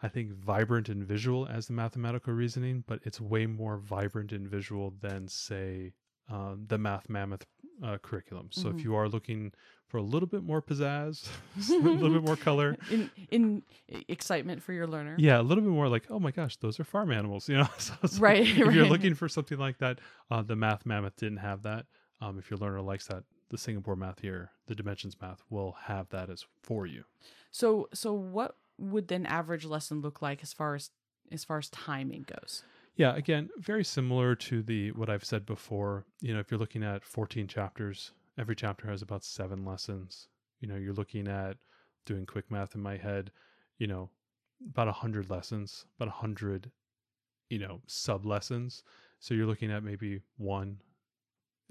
I 0.02 0.08
think 0.08 0.32
vibrant 0.32 0.88
and 0.88 1.04
visual 1.04 1.46
as 1.46 1.66
the 1.66 1.72
mathematical 1.72 2.34
reasoning, 2.34 2.84
but 2.86 3.00
it's 3.04 3.20
way 3.20 3.46
more 3.46 3.78
vibrant 3.78 4.32
and 4.32 4.46
visual 4.46 4.94
than 5.00 5.28
say 5.28 5.92
um, 6.30 6.64
the 6.68 6.78
Math 6.78 7.08
Mammoth 7.08 7.44
uh, 7.82 7.98
curriculum. 7.98 8.48
So 8.50 8.68
Mhm. 8.68 8.78
if 8.78 8.84
you 8.84 8.94
are 8.94 9.08
looking 9.08 9.52
for 9.88 9.98
a 9.98 10.02
little 10.02 10.28
bit 10.28 10.42
more 10.42 10.62
pizzazz, 10.62 11.28
a 11.70 11.74
little 11.82 12.10
bit 12.10 12.22
more 12.22 12.36
color, 12.36 12.76
In 12.90 13.10
in 13.30 13.62
excitement 14.08 14.62
for 14.62 14.72
your 14.72 14.86
learner. 14.86 15.16
yeah, 15.18 15.40
a 15.40 15.42
little 15.42 15.62
bit 15.62 15.70
more 15.72 15.88
like, 15.88 16.04
oh 16.10 16.18
my 16.20 16.30
gosh, 16.30 16.56
those 16.56 16.78
are 16.80 16.84
farm 16.84 17.10
animals, 17.10 17.48
you 17.50 17.56
know. 17.58 17.68
so, 17.78 17.94
so 18.06 18.20
Right, 18.20 18.46
If 18.46 18.56
you're 18.74 18.86
looking 18.86 19.14
for 19.14 19.28
something 19.28 19.58
like 19.58 19.78
that, 19.78 19.98
uh, 20.30 20.42
the 20.42 20.56
Math 20.56 20.86
Mammoth 20.86 21.16
didn't 21.16 21.38
have 21.38 21.62
that. 21.62 21.86
Um, 22.20 22.38
if 22.38 22.50
your 22.50 22.58
learner 22.58 22.80
likes 22.80 23.06
that, 23.08 23.24
the 23.50 23.58
Singapore 23.58 23.96
Math 23.96 24.20
here, 24.20 24.50
the 24.66 24.74
Dimensions 24.74 25.16
Math 25.20 25.42
will 25.50 25.72
have 25.82 26.08
that 26.10 26.30
as 26.30 26.46
for 26.62 26.86
you. 26.86 27.04
So 27.50 27.88
so 27.92 28.12
what 28.14 28.56
would 28.78 29.08
then 29.08 29.26
average 29.26 29.64
lesson 29.64 30.00
look 30.00 30.22
like 30.22 30.42
as 30.42 30.52
far 30.52 30.74
as 30.74 30.90
as 31.30 31.44
far 31.44 31.58
as 31.58 31.68
timing 31.68 32.22
goes? 32.22 32.62
Yeah, 32.96 33.16
again, 33.16 33.50
very 33.58 33.84
similar 33.84 34.34
to 34.36 34.62
the 34.62 34.92
what 34.92 35.10
I've 35.10 35.24
said 35.24 35.44
before. 35.46 36.04
You 36.20 36.34
know, 36.34 36.40
if 36.40 36.50
you're 36.50 36.60
looking 36.60 36.84
at 36.84 37.04
14 37.04 37.48
chapters, 37.48 38.12
every 38.38 38.54
chapter 38.54 38.88
has 38.88 39.02
about 39.02 39.24
seven 39.24 39.64
lessons. 39.64 40.28
You 40.60 40.68
know, 40.68 40.76
you're 40.76 40.94
looking 40.94 41.26
at 41.26 41.56
doing 42.06 42.24
quick 42.26 42.50
math 42.50 42.74
in 42.74 42.80
my 42.80 42.96
head. 42.96 43.30
You 43.78 43.88
know, 43.88 44.10
about 44.70 44.86
100 44.86 45.28
lessons, 45.28 45.86
about 45.98 46.08
100, 46.08 46.70
you 47.50 47.58
know, 47.58 47.80
sub 47.86 48.24
lessons. 48.24 48.84
So 49.18 49.34
you're 49.34 49.46
looking 49.46 49.72
at 49.72 49.82
maybe 49.82 50.20
one 50.36 50.78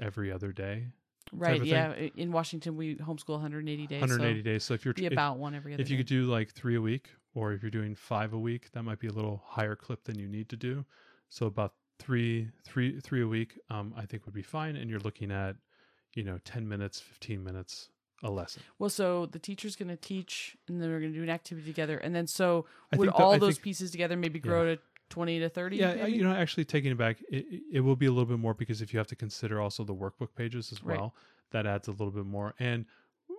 every 0.01 0.31
other 0.31 0.51
day, 0.51 0.87
Right. 1.35 1.63
Yeah. 1.63 1.93
In 2.15 2.31
Washington, 2.31 2.75
we 2.75 2.95
homeschool 2.95 3.29
180 3.29 3.87
days. 3.87 4.01
180 4.01 4.39
so 4.39 4.43
days. 4.43 4.63
So 4.63 4.73
if 4.73 4.85
you're 4.85 4.93
if, 4.97 5.11
about 5.11 5.37
one 5.37 5.55
every 5.55 5.73
other 5.73 5.81
if 5.81 5.89
you 5.89 5.97
day. 5.97 6.01
could 6.01 6.07
do 6.07 6.25
like 6.25 6.51
three 6.51 6.75
a 6.75 6.81
week, 6.81 7.09
or 7.33 7.53
if 7.53 7.61
you're 7.61 7.71
doing 7.71 7.95
five 7.95 8.33
a 8.33 8.39
week, 8.39 8.71
that 8.73 8.83
might 8.83 8.99
be 8.99 9.07
a 9.07 9.11
little 9.11 9.41
higher 9.45 9.75
clip 9.75 10.03
than 10.03 10.19
you 10.19 10.27
need 10.27 10.49
to 10.49 10.57
do. 10.57 10.85
So 11.33 11.47
about 11.47 11.73
three, 11.97 12.49
three, 12.63 12.99
three 12.99 13.23
a 13.23 13.27
week, 13.27 13.57
um, 13.71 13.91
I 13.97 14.05
think 14.05 14.25
would 14.25 14.35
be 14.35 14.43
fine. 14.43 14.75
And 14.75 14.87
you're 14.87 14.99
looking 14.99 15.31
at, 15.31 15.55
you 16.13 16.23
know, 16.23 16.37
10 16.45 16.69
minutes, 16.69 16.99
15 16.99 17.43
minutes 17.43 17.89
a 18.21 18.29
lesson. 18.29 18.61
Well, 18.77 18.91
so 18.91 19.25
the 19.25 19.39
teacher's 19.39 19.75
going 19.75 19.89
to 19.89 19.95
teach, 19.97 20.55
and 20.67 20.79
then 20.79 20.89
we're 20.91 20.99
going 20.99 21.11
to 21.11 21.17
do 21.17 21.23
an 21.23 21.31
activity 21.31 21.65
together, 21.65 21.97
and 21.97 22.13
then 22.13 22.27
so 22.27 22.67
would 22.95 23.09
the- 23.09 23.13
all 23.13 23.33
I 23.33 23.39
those 23.39 23.55
think- 23.55 23.63
pieces 23.63 23.89
together 23.89 24.15
maybe 24.15 24.39
grow 24.39 24.75
to 24.75 24.79
twenty 25.09 25.39
to 25.39 25.49
thirty? 25.49 25.77
Yeah, 25.77 25.95
maybe? 25.95 26.11
you 26.17 26.23
know, 26.23 26.31
actually 26.33 26.65
taking 26.65 26.91
it 26.91 26.97
back, 26.99 27.17
it, 27.31 27.45
it- 27.49 27.63
it 27.73 27.79
will 27.81 27.95
be 27.95 28.05
a 28.05 28.11
little 28.11 28.27
bit 28.27 28.37
more 28.39 28.53
because 28.53 28.81
if 28.83 28.93
you 28.93 28.99
have 28.99 29.07
to 29.07 29.15
consider 29.15 29.59
also 29.59 29.83
the 29.83 29.95
workbook 29.95 30.35
pages 30.35 30.71
as 30.71 30.83
Right. 30.83 30.99
well, 30.99 31.15
that 31.49 31.65
adds 31.65 31.87
a 31.87 31.91
little 31.91 32.11
bit 32.11 32.25
more. 32.27 32.53
And 32.59 32.85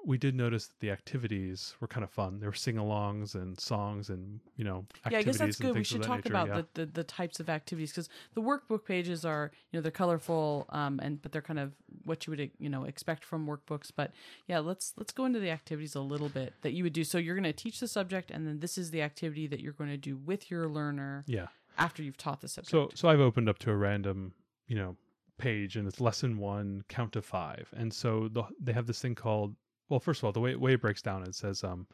we 0.06 0.18
did 0.18 0.34
notice 0.34 0.66
that 0.66 0.80
the 0.80 0.90
activities 0.90 1.74
were 1.80 1.88
kind 1.88 2.04
of 2.04 2.10
fun. 2.10 2.38
There 2.38 2.48
were 2.48 2.54
sing-alongs 2.54 3.34
and 3.34 3.58
songs 3.58 4.10
and 4.10 4.40
you 4.56 4.64
know 4.64 4.84
yeah, 5.10 5.18
I 5.18 5.22
guess 5.22 5.38
that's 5.38 5.56
good. 5.56 5.74
We 5.74 5.84
should 5.84 6.02
talk 6.02 6.24
nature. 6.24 6.28
about 6.28 6.48
yeah. 6.48 6.62
the, 6.74 6.86
the 6.86 6.86
the 6.86 7.04
types 7.04 7.40
of 7.40 7.48
activities 7.48 7.90
because 7.90 8.08
the 8.34 8.42
workbook 8.42 8.84
pages 8.84 9.24
are 9.24 9.50
you 9.70 9.78
know 9.78 9.82
they're 9.82 9.90
colorful, 9.90 10.66
um, 10.70 11.00
and 11.02 11.20
but 11.22 11.32
they're 11.32 11.42
kind 11.42 11.58
of 11.58 11.72
what 12.04 12.26
you 12.26 12.32
would 12.32 12.50
you 12.58 12.68
know 12.68 12.84
expect 12.84 13.24
from 13.24 13.46
workbooks. 13.46 13.90
But 13.94 14.12
yeah, 14.46 14.58
let's 14.58 14.92
let's 14.96 15.12
go 15.12 15.24
into 15.24 15.40
the 15.40 15.50
activities 15.50 15.94
a 15.94 16.00
little 16.00 16.28
bit 16.28 16.54
that 16.62 16.72
you 16.72 16.84
would 16.84 16.92
do. 16.92 17.04
So 17.04 17.18
you're 17.18 17.36
going 17.36 17.44
to 17.44 17.52
teach 17.52 17.80
the 17.80 17.88
subject, 17.88 18.30
and 18.30 18.46
then 18.46 18.60
this 18.60 18.76
is 18.76 18.90
the 18.90 19.02
activity 19.02 19.46
that 19.46 19.60
you're 19.60 19.72
going 19.72 19.90
to 19.90 19.96
do 19.96 20.16
with 20.16 20.50
your 20.50 20.68
learner 20.68 21.24
yeah. 21.26 21.46
after 21.78 22.02
you've 22.02 22.16
taught 22.16 22.40
the 22.40 22.48
subject. 22.48 22.70
So 22.70 22.90
so 22.94 23.08
I've 23.08 23.20
opened 23.20 23.48
up 23.48 23.58
to 23.60 23.70
a 23.70 23.76
random, 23.76 24.34
you 24.66 24.76
know, 24.76 24.96
page 25.38 25.76
and 25.76 25.86
it's 25.88 26.00
lesson 26.00 26.38
one, 26.38 26.84
count 26.88 27.12
to 27.12 27.22
five. 27.22 27.68
And 27.76 27.92
so 27.92 28.28
the, 28.28 28.44
they 28.60 28.72
have 28.72 28.86
this 28.86 29.00
thing 29.00 29.14
called 29.14 29.54
well, 29.88 30.00
first 30.00 30.20
of 30.20 30.24
all, 30.24 30.32
the 30.32 30.40
way 30.40 30.54
way 30.56 30.74
it 30.74 30.80
breaks 30.80 31.02
down, 31.02 31.22
it 31.22 31.34
says 31.34 31.62
um, 31.64 31.86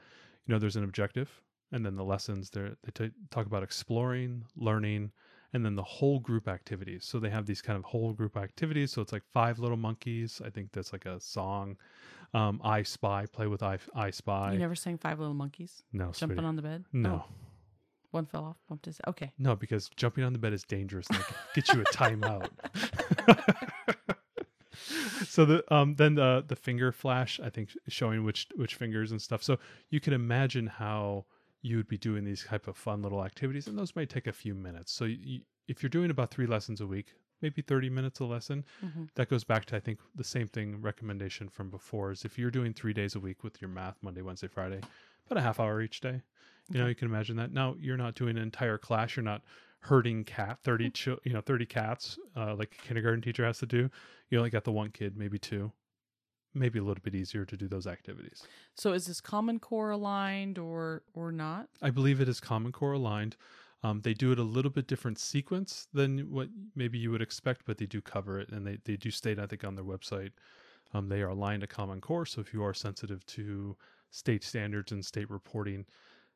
you 0.46 0.52
know, 0.54 0.58
there's 0.58 0.76
an 0.76 0.84
objective, 0.84 1.30
and 1.72 1.84
then 1.84 1.96
the 1.96 2.04
lessons 2.04 2.50
they 2.50 2.70
they 2.84 2.90
t- 3.08 3.14
talk 3.30 3.46
about 3.46 3.62
exploring, 3.62 4.44
learning, 4.56 5.10
and 5.52 5.64
then 5.64 5.74
the 5.76 5.82
whole 5.82 6.18
group 6.20 6.48
activities. 6.48 7.04
So 7.04 7.18
they 7.18 7.30
have 7.30 7.46
these 7.46 7.62
kind 7.62 7.76
of 7.76 7.84
whole 7.84 8.12
group 8.12 8.36
activities. 8.36 8.92
So 8.92 9.02
it's 9.02 9.12
like 9.12 9.24
five 9.32 9.58
little 9.58 9.76
monkeys. 9.76 10.40
I 10.44 10.50
think 10.50 10.72
that's 10.72 10.92
like 10.92 11.06
a 11.06 11.20
song. 11.20 11.76
Um, 12.32 12.60
I 12.62 12.84
spy, 12.84 13.26
play 13.26 13.48
with 13.48 13.62
I 13.62 13.78
I 13.94 14.10
spy. 14.10 14.52
you 14.52 14.58
never 14.60 14.76
sang 14.76 14.98
Five 14.98 15.18
Little 15.18 15.34
Monkeys 15.34 15.82
no, 15.92 16.12
jumping 16.12 16.36
sweetie. 16.36 16.46
on 16.46 16.54
the 16.56 16.62
bed. 16.62 16.84
no. 16.92 17.24
Oh, 17.26 17.34
one 18.12 18.26
fell 18.26 18.44
off, 18.44 18.56
bumped 18.68 18.86
his. 18.86 19.00
Okay. 19.08 19.32
No, 19.38 19.54
because 19.56 19.88
jumping 19.96 20.22
on 20.24 20.32
the 20.32 20.38
bed 20.38 20.52
is 20.52 20.62
dangerous 20.64 21.06
can 21.08 21.22
get 21.54 21.72
you 21.72 21.80
a 21.80 21.84
timeout. 21.92 22.48
so 25.30 25.44
the 25.44 25.74
um 25.74 25.94
then 25.94 26.16
the 26.16 26.44
the 26.46 26.56
finger 26.56 26.90
flash, 26.92 27.38
I 27.42 27.50
think 27.50 27.70
showing 27.88 28.24
which 28.24 28.48
which 28.56 28.74
fingers 28.74 29.12
and 29.12 29.22
stuff. 29.22 29.42
So 29.42 29.58
you 29.88 30.00
can 30.00 30.12
imagine 30.12 30.66
how 30.66 31.24
you 31.62 31.76
would 31.76 31.88
be 31.88 31.98
doing 31.98 32.24
these 32.24 32.44
type 32.44 32.66
of 32.66 32.76
fun 32.76 33.00
little 33.02 33.24
activities, 33.24 33.66
and 33.68 33.78
those 33.78 33.94
might 33.94 34.10
take 34.10 34.26
a 34.26 34.32
few 34.32 34.54
minutes. 34.54 34.92
So 34.92 35.04
you, 35.04 35.42
if 35.68 35.82
you're 35.82 35.90
doing 35.90 36.10
about 36.10 36.30
three 36.30 36.46
lessons 36.46 36.80
a 36.80 36.86
week, 36.86 37.14
maybe 37.42 37.62
30 37.62 37.90
minutes 37.90 38.18
a 38.20 38.24
lesson, 38.24 38.64
hmm 38.80 39.04
that 39.14 39.28
goes 39.28 39.44
back 39.44 39.66
to 39.66 39.76
I 39.76 39.80
think 39.80 40.00
the 40.16 40.24
same 40.24 40.48
thing 40.48 40.80
recommendation 40.80 41.48
from 41.48 41.70
before 41.70 42.10
is 42.10 42.24
if 42.24 42.38
you're 42.38 42.50
doing 42.50 42.72
three 42.74 42.92
days 42.92 43.14
a 43.14 43.20
week 43.20 43.44
with 43.44 43.60
your 43.60 43.70
math 43.70 43.96
Monday, 44.02 44.22
Wednesday, 44.22 44.48
Friday, 44.48 44.80
about 45.26 45.40
a 45.40 45.42
half 45.42 45.60
hour 45.60 45.80
each 45.80 46.00
day. 46.00 46.22
You 46.72 46.78
know, 46.78 46.86
you 46.86 46.94
can 46.94 47.08
imagine 47.08 47.36
that. 47.36 47.52
Now 47.52 47.74
you're 47.80 47.96
not 47.96 48.14
doing 48.14 48.36
an 48.36 48.42
entire 48.42 48.78
class. 48.78 49.16
You're 49.16 49.24
not 49.24 49.42
herding 49.80 50.24
cat 50.24 50.58
30 50.62 50.90
chil- 50.90 51.18
you 51.24 51.32
know 51.32 51.40
30 51.40 51.66
cats 51.66 52.18
uh, 52.36 52.54
like 52.54 52.76
a 52.78 52.86
kindergarten 52.86 53.22
teacher 53.22 53.44
has 53.44 53.58
to 53.58 53.66
do. 53.66 53.90
You 54.28 54.38
only 54.38 54.50
got 54.50 54.64
the 54.64 54.72
one 54.72 54.90
kid, 54.90 55.16
maybe 55.16 55.38
two. 55.38 55.72
Maybe 56.52 56.80
a 56.80 56.82
little 56.82 57.02
bit 57.02 57.14
easier 57.14 57.44
to 57.44 57.56
do 57.56 57.68
those 57.68 57.86
activities. 57.86 58.42
So 58.74 58.92
is 58.92 59.06
this 59.06 59.20
Common 59.20 59.60
Core 59.60 59.90
aligned 59.90 60.58
or 60.58 61.04
or 61.14 61.30
not? 61.30 61.68
I 61.80 61.90
believe 61.90 62.20
it 62.20 62.28
is 62.28 62.40
Common 62.40 62.72
Core 62.72 62.94
aligned. 62.94 63.36
Um, 63.82 64.00
they 64.02 64.14
do 64.14 64.32
it 64.32 64.38
a 64.38 64.42
little 64.42 64.70
bit 64.70 64.86
different 64.86 65.18
sequence 65.18 65.86
than 65.92 66.30
what 66.30 66.48
maybe 66.74 66.98
you 66.98 67.10
would 67.12 67.22
expect, 67.22 67.62
but 67.64 67.78
they 67.78 67.86
do 67.86 68.02
cover 68.02 68.38
it, 68.38 68.50
and 68.50 68.66
they, 68.66 68.78
they 68.84 68.96
do 68.96 69.10
state, 69.10 69.38
I 69.38 69.46
think, 69.46 69.64
on 69.64 69.74
their 69.74 69.84
website, 69.84 70.32
um, 70.92 71.08
they 71.08 71.22
are 71.22 71.28
aligned 71.28 71.62
to 71.62 71.66
Common 71.66 72.00
Core. 72.00 72.26
So 72.26 72.40
if 72.40 72.52
you 72.52 72.62
are 72.62 72.74
sensitive 72.74 73.24
to 73.26 73.76
state 74.10 74.44
standards 74.44 74.92
and 74.92 75.04
state 75.04 75.30
reporting, 75.30 75.86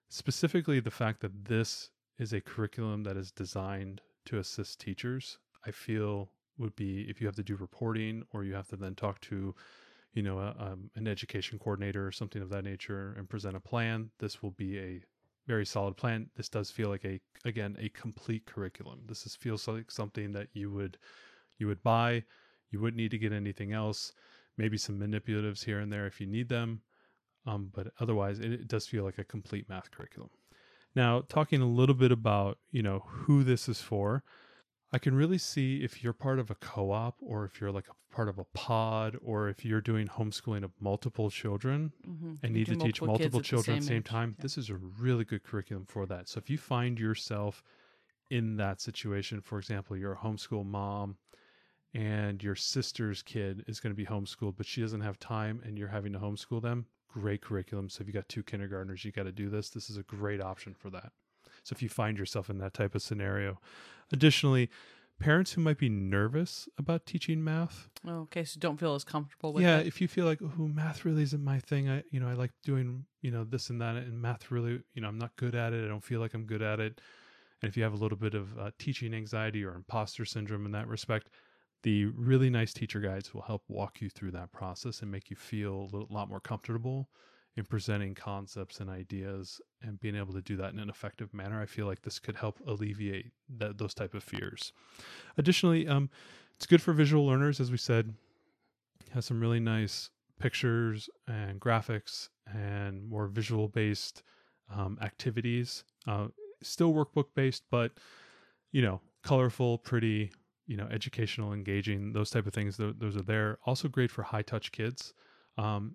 specifically 0.09 0.81
the 0.81 0.91
fact 0.91 1.21
that 1.21 1.45
this 1.45 1.91
is 2.18 2.33
a 2.33 2.40
curriculum 2.40 3.02
that 3.04 3.16
is 3.16 3.30
designed 3.30 4.00
to 4.26 4.38
assist 4.38 4.80
teachers, 4.80 5.38
I 5.66 5.71
feel 5.71 6.30
would 6.59 6.76
be 6.76 7.02
if 7.09 7.21
you 7.21 7.26
have 7.26 7.37
to 7.37 7.42
do 7.42 7.56
reporting 7.56 8.25
or 8.33 8.44
you 8.44 8.54
have 8.54 8.68
to 8.68 8.76
then 8.76 8.94
talk 8.94 9.21
to 9.23 9.54
you 10.14 10.23
know, 10.23 10.38
a, 10.38 10.54
um, 10.59 10.90
an 10.94 11.09
education 11.09 11.59
coordinator 11.59 12.06
or 12.06 12.12
something 12.12 12.40
of 12.40 12.49
that 12.50 12.64
nature 12.64 13.14
and 13.18 13.28
present 13.28 13.56
a 13.56 13.61
plan, 13.61 14.11
this 14.18 14.42
will 14.42 14.52
be 14.52 14.78
a 14.78 15.02
very 15.47 15.66
solid 15.66 15.97
plan. 15.97 16.30
This 16.37 16.49
does 16.49 16.71
feel 16.71 16.88
like 16.88 17.04
a 17.04 17.21
again 17.44 17.76
a 17.78 17.90
complete 17.90 18.47
curriculum. 18.47 19.00
This 19.06 19.26
is 19.26 19.35
feels 19.35 19.68
like 19.68 19.90
something 19.90 20.33
that 20.33 20.49
you 20.54 20.71
would 20.71 20.97
you 21.59 21.66
would 21.66 21.83
buy. 21.83 22.25
You 22.71 22.80
wouldn't 22.80 22.97
need 22.97 23.11
to 23.11 23.18
get 23.18 23.33
anything 23.33 23.73
else. 23.73 24.12
Maybe 24.56 24.78
some 24.78 24.99
manipulatives 24.99 25.64
here 25.64 25.80
and 25.80 25.92
there 25.92 26.06
if 26.06 26.21
you 26.21 26.26
need 26.26 26.49
them, 26.49 26.80
um, 27.44 27.71
but 27.75 27.88
otherwise 27.99 28.38
it, 28.38 28.52
it 28.52 28.68
does 28.68 28.87
feel 28.87 29.04
like 29.04 29.18
a 29.18 29.25
complete 29.25 29.68
math 29.68 29.90
curriculum. 29.90 30.30
Now, 30.95 31.23
talking 31.29 31.61
a 31.61 31.67
little 31.67 31.95
bit 31.95 32.13
about 32.13 32.59
you 32.71 32.83
know 32.83 33.05
who 33.07 33.43
this 33.45 33.69
is 33.69 33.81
for, 33.81 34.23
I 34.93 34.99
can 34.99 35.15
really 35.15 35.39
see 35.39 35.83
if 35.83 36.05
you're 36.05 36.13
part 36.13 36.39
of 36.39 36.51
a 36.51 36.55
co-op 36.55 37.17
or 37.21 37.45
if 37.45 37.61
you're 37.61 37.73
like 37.73 37.89
a 37.89 38.15
part 38.15 38.29
of 38.29 38.39
a 38.39 38.45
pod 38.55 39.17
or 39.25 39.49
if 39.49 39.65
you're 39.65 39.81
doing 39.81 40.07
homeschooling 40.07 40.63
of 40.63 40.71
multiple 40.81 41.31
children 41.31 41.93
Mm-hmm. 42.09 42.35
and 42.45 42.53
need 42.55 42.67
to 42.67 42.77
teach 42.77 43.03
multiple 43.03 43.41
children 43.41 43.77
at 43.77 43.81
the 43.81 43.87
same 43.87 44.03
time, 44.05 44.37
this 44.39 44.57
is 44.57 44.71
a 44.71 44.77
really 44.77 45.25
good 45.25 45.43
curriculum 45.43 45.85
for 45.87 46.07
that. 46.07 46.29
So 46.29 46.39
if 46.39 46.49
you 46.49 46.59
find 46.59 46.99
yourself 46.99 47.65
in 48.31 48.57
that 48.59 48.81
situation, 48.81 49.41
for 49.41 49.59
example, 49.59 49.97
you're 49.97 50.13
a 50.13 50.17
homeschool 50.17 50.65
mom 50.65 51.17
and 51.93 52.43
your 52.43 52.55
sister's 52.55 53.23
kid 53.23 53.65
is 53.67 53.81
going 53.81 53.91
to 53.93 53.97
be 53.97 54.07
homeschooled, 54.07 54.57
but 54.57 54.67
she 54.67 54.81
doesn't 54.81 55.01
have 55.01 55.19
time 55.19 55.61
and 55.65 55.77
you're 55.79 55.89
having 55.89 56.13
to 56.13 56.19
homeschool 56.21 56.63
them, 56.63 56.87
great 57.21 57.40
curriculum. 57.40 57.88
So 57.88 58.02
if 58.02 58.09
you 58.09 58.12
got 58.12 58.28
two 58.28 58.42
kindergartners, 58.42 59.04
you 59.04 59.12
got 59.12 59.23
to 59.25 59.33
do 59.33 59.49
this. 59.49 59.71
This 59.71 59.88
is 59.88 59.97
a 59.97 60.02
great 60.02 60.40
option 60.42 60.75
for 60.75 60.90
that. 60.90 61.12
So 61.62 61.73
if 61.73 61.80
you 61.83 61.88
find 61.88 62.18
yourself 62.18 62.50
in 62.50 62.59
that 62.59 62.75
type 62.75 62.94
of 62.94 63.02
scenario, 63.02 63.61
additionally, 64.12 64.68
parents 65.21 65.52
who 65.52 65.61
might 65.61 65.78
be 65.78 65.88
nervous 65.88 66.68
about 66.76 67.06
teaching 67.06 67.42
math, 67.42 67.88
Oh, 68.06 68.23
okay, 68.23 68.44
so 68.44 68.59
don't 68.59 68.78
feel 68.78 68.94
as 68.97 69.04
comfortable 69.04 69.52
with 69.52 69.62
yeah, 69.62 69.78
it. 69.78 69.87
if 69.87 70.00
you 70.00 70.09
feel 70.09 70.26
like, 70.26 70.40
oh, 70.42 70.66
math 70.66 71.04
really 71.04 71.23
isn't 71.23 71.42
my 71.42 71.61
thing, 71.61 71.88
I, 71.88 72.02
you 72.11 72.18
know, 72.21 72.28
I 72.28 72.35
like 72.35 72.50
doing, 72.64 73.06
you 73.23 73.30
know, 73.30 73.44
this 73.44 73.71
and 73.71 73.80
that, 73.80 73.94
and 73.97 74.21
math 74.21 74.50
really, 74.50 74.83
you 74.92 75.00
know, 75.00 75.09
I'm 75.09 75.18
not 75.18 75.37
good 75.37 75.54
at 75.54 75.73
it. 75.73 75.85
I 75.85 75.88
don't 75.88 76.04
feel 76.04 76.21
like 76.21 76.35
I'm 76.35 76.44
good 76.47 76.62
at 76.62 76.80
it. 76.80 77.00
And 77.62 77.68
if 77.71 77.76
you 77.76 77.85
have 77.85 77.94
a 77.94 77.97
little 77.97 78.18
bit 78.18 78.35
of 78.35 78.59
uh, 78.59 78.71
teaching 78.78 79.14
anxiety 79.14 79.64
or 79.64 79.75
imposter 79.75 80.25
syndrome 80.25 80.66
in 80.66 80.73
that 80.73 80.88
respect, 80.88 81.28
the 81.85 82.07
really 82.07 82.49
nice 82.49 82.73
teacher 82.73 82.99
guides 82.99 83.33
will 83.33 83.43
help 83.43 83.62
walk 83.69 84.00
you 84.00 84.09
through 84.09 84.33
that 84.33 84.50
process 84.50 85.03
and 85.03 85.11
make 85.11 85.31
you 85.31 85.37
feel 85.37 85.88
a 85.93 86.12
lot 86.12 86.31
more 86.31 86.41
comfortable 86.41 87.11
in 87.57 87.64
presenting 87.64 88.14
concepts 88.14 88.81
and 88.81 88.91
ideas 88.91 89.61
and 89.83 90.00
being 90.00 90.17
able 90.17 90.33
to 90.33 90.41
do 90.41 90.57
that 90.57 90.73
in 90.73 90.79
an 90.79 90.88
effective 90.88 91.33
manner. 91.33 91.61
I 91.61 91.67
feel 91.67 91.87
like 91.87 92.00
this 92.00 92.19
could 92.19 92.37
help 92.37 92.59
alleviate 92.67 93.33
that, 93.59 93.79
those 93.79 93.95
type 93.95 94.14
of 94.14 94.25
fears. 94.25 94.73
Additionally, 95.37 95.87
um, 95.87 96.09
it's 96.57 96.67
good 96.67 96.83
for 96.83 96.95
visual 96.95 97.26
learners, 97.26 97.61
as 97.61 97.71
we 97.71 97.76
said. 97.76 98.14
Has 99.12 99.26
some 99.26 99.38
really 99.38 99.61
nice 99.61 100.11
pictures 100.41 101.09
and 101.29 101.61
graphics 101.61 102.31
and 102.47 103.07
more 103.07 103.29
visual 103.29 103.69
based 103.69 104.23
um, 104.75 104.99
activities. 105.03 105.85
Uh, 106.09 106.29
still 106.62 106.95
workbook 106.95 107.26
based, 107.35 107.64
but 107.71 107.93
you 108.73 108.83
know, 108.83 109.00
colorful, 109.23 109.79
pretty, 109.79 110.33
you 110.66 110.76
know, 110.76 110.88
educational, 110.90 111.52
engaging. 111.52 112.12
Those 112.12 112.30
type 112.30 112.47
of 112.47 112.52
things. 112.52 112.76
Th- 112.76 112.94
those 112.99 113.16
are 113.16 113.23
there. 113.23 113.59
Also 113.66 113.88
great 113.88 114.11
for 114.11 114.23
high 114.23 114.42
touch 114.42 114.73
kids. 114.73 115.14
Um, 115.59 115.94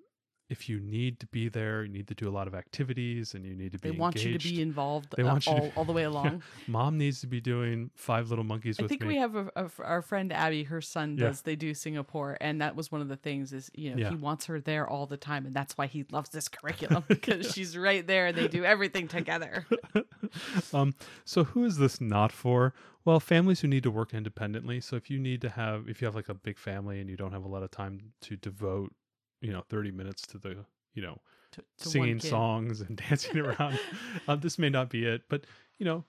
if 0.50 0.68
you 0.68 0.79
need 0.79 1.20
to 1.20 1.27
be 1.27 1.48
there, 1.48 1.84
you 1.84 1.89
need 1.89 2.08
to 2.08 2.15
do 2.15 2.27
a 2.27 2.32
lot 2.32 2.48
of 2.48 2.56
activities, 2.56 3.36
and 3.36 3.46
you 3.46 3.56
need 3.56 3.72
to 3.74 3.77
be. 3.79 3.91
They 3.91 3.96
want 3.98 4.24
you 4.24 4.38
to 4.38 4.39
be 4.39 4.62
involved 4.62 5.13
They 5.15 5.22
uh, 5.24 5.27
want 5.27 5.46
you 5.46 5.51
all, 5.53 5.72
all 5.75 5.86
the 5.86 5.94
way 5.94 6.03
along. 6.13 6.41
Mom 6.68 6.98
needs 6.98 7.22
to 7.22 7.27
be 7.27 7.39
doing 7.39 7.91
five 7.96 8.29
little 8.29 8.44
monkeys 8.44 8.79
I 8.79 8.88
think 8.88 9.01
me. 9.01 9.08
we 9.10 9.15
have 9.18 9.36
a, 9.36 9.51
a- 9.56 9.70
our 9.84 10.01
friend 10.01 10.34
Abby, 10.34 10.63
her 10.63 10.82
son 10.82 11.18
Yeah. 11.18 11.27
does. 11.27 11.44
They 11.44 11.56
do 11.56 11.74
Singapore, 11.75 12.36
and 12.41 12.62
that 12.62 12.75
was 12.75 12.91
one 12.91 13.01
of 13.01 13.08
the 13.10 13.15
things. 13.15 13.53
Is 13.53 13.70
you 13.75 13.91
know 13.91 13.98
Yeah. 13.98 14.10
he 14.10 14.15
wants 14.15 14.46
her 14.48 14.60
there 14.60 14.89
all 14.89 15.06
the 15.06 15.18
time, 15.18 15.46
and 15.46 15.56
that's 15.56 15.77
why 15.77 15.86
he 15.88 16.03
loves 16.12 16.29
this 16.32 16.48
curriculum 16.58 17.03
because 17.08 17.51
she's 17.53 17.77
right 17.77 18.06
there, 18.06 18.27
and 18.27 18.38
they 18.38 18.48
do 18.48 18.65
everything 18.65 19.08
together. 19.08 19.65
um, 20.74 20.96
so 21.25 21.44
who 21.44 21.63
is 21.63 21.77
this 21.77 22.01
not 22.01 22.32
for? 22.32 22.74
Well, 23.06 23.20
families 23.20 23.62
who 23.62 23.68
need 23.68 23.84
to 23.84 23.91
work 23.91 24.13
independently. 24.13 24.82
So 24.82 24.96
if 24.96 25.10
you 25.10 25.20
need 25.20 25.41
to 25.41 25.50
have, 25.50 25.88
if 25.88 26.01
you 26.01 26.06
have 26.06 26.15
like 26.15 26.29
a 26.29 26.34
big 26.34 26.58
family 26.58 27.00
and 27.00 27.10
you 27.10 27.15
don't 27.18 27.32
have 27.32 27.44
a 27.44 27.48
lot 27.48 27.63
of 27.63 27.72
time 27.72 28.13
to 28.22 28.36
devote, 28.36 28.94
you 29.41 29.51
know, 29.51 29.63
30 29.69 29.91
minutes 29.91 30.22
to 30.24 30.38
the, 30.38 30.65
you 30.93 31.01
know, 31.01 31.19
to, 31.51 31.63
to 31.79 31.89
singing 31.89 32.19
songs 32.19 32.81
and 32.81 32.98
dancing 33.10 33.38
around. 33.38 33.79
uh, 34.27 34.36
this 34.36 34.60
may 34.60 34.69
not 34.69 34.89
be 34.89 35.05
it, 35.05 35.24
but 35.29 35.46
you 35.77 35.86
know, 35.86 36.03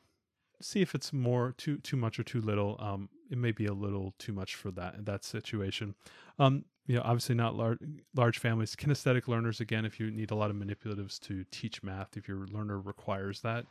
see 0.61 0.83
if 0.83 0.95
it's 0.95 1.13
more 1.13 1.55
too 1.57 1.79
too 1.79 1.97
much 1.97 2.19
or 2.19 2.25
too 2.25 2.41
little. 2.41 2.77
Um, 2.79 3.09
it 3.31 3.39
may 3.39 3.53
be 3.53 3.67
a 3.67 3.73
little 3.73 4.15
too 4.19 4.33
much 4.33 4.55
for 4.55 4.71
that 4.73 5.07
that 5.07 5.25
situation. 5.25 5.95
Um, 6.39 6.65
you 6.87 6.97
know, 6.97 7.03
obviously 7.05 7.35
not 7.35 7.55
large 7.55 7.79
large 8.15 8.39
families. 8.39 8.77
Kinesthetic 8.77 9.29
learners 9.29 9.61
again, 9.61 9.85
if 9.85 10.01
you 10.01 10.11
need 10.11 10.31
a 10.31 10.35
lot 10.35 10.51
of 10.51 10.57
manipulatives 10.57 11.19
to 11.21 11.45
teach 11.51 11.83
math, 11.83 12.17
if 12.17 12.29
your 12.29 12.47
learner 12.49 12.81
requires 12.81 13.41
that, 13.43 13.67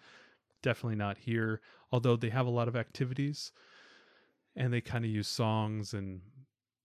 definitely 0.63 0.95
not 0.95 1.17
here. 1.17 1.61
Although 1.91 2.15
they 2.15 2.29
have 2.29 2.47
a 2.47 2.51
lot 2.51 2.67
of 2.67 2.75
activities, 2.75 3.51
and 4.55 4.73
they 4.73 4.81
kind 4.81 5.05
of 5.05 5.11
use 5.11 5.27
songs 5.27 5.93
and 5.93 6.21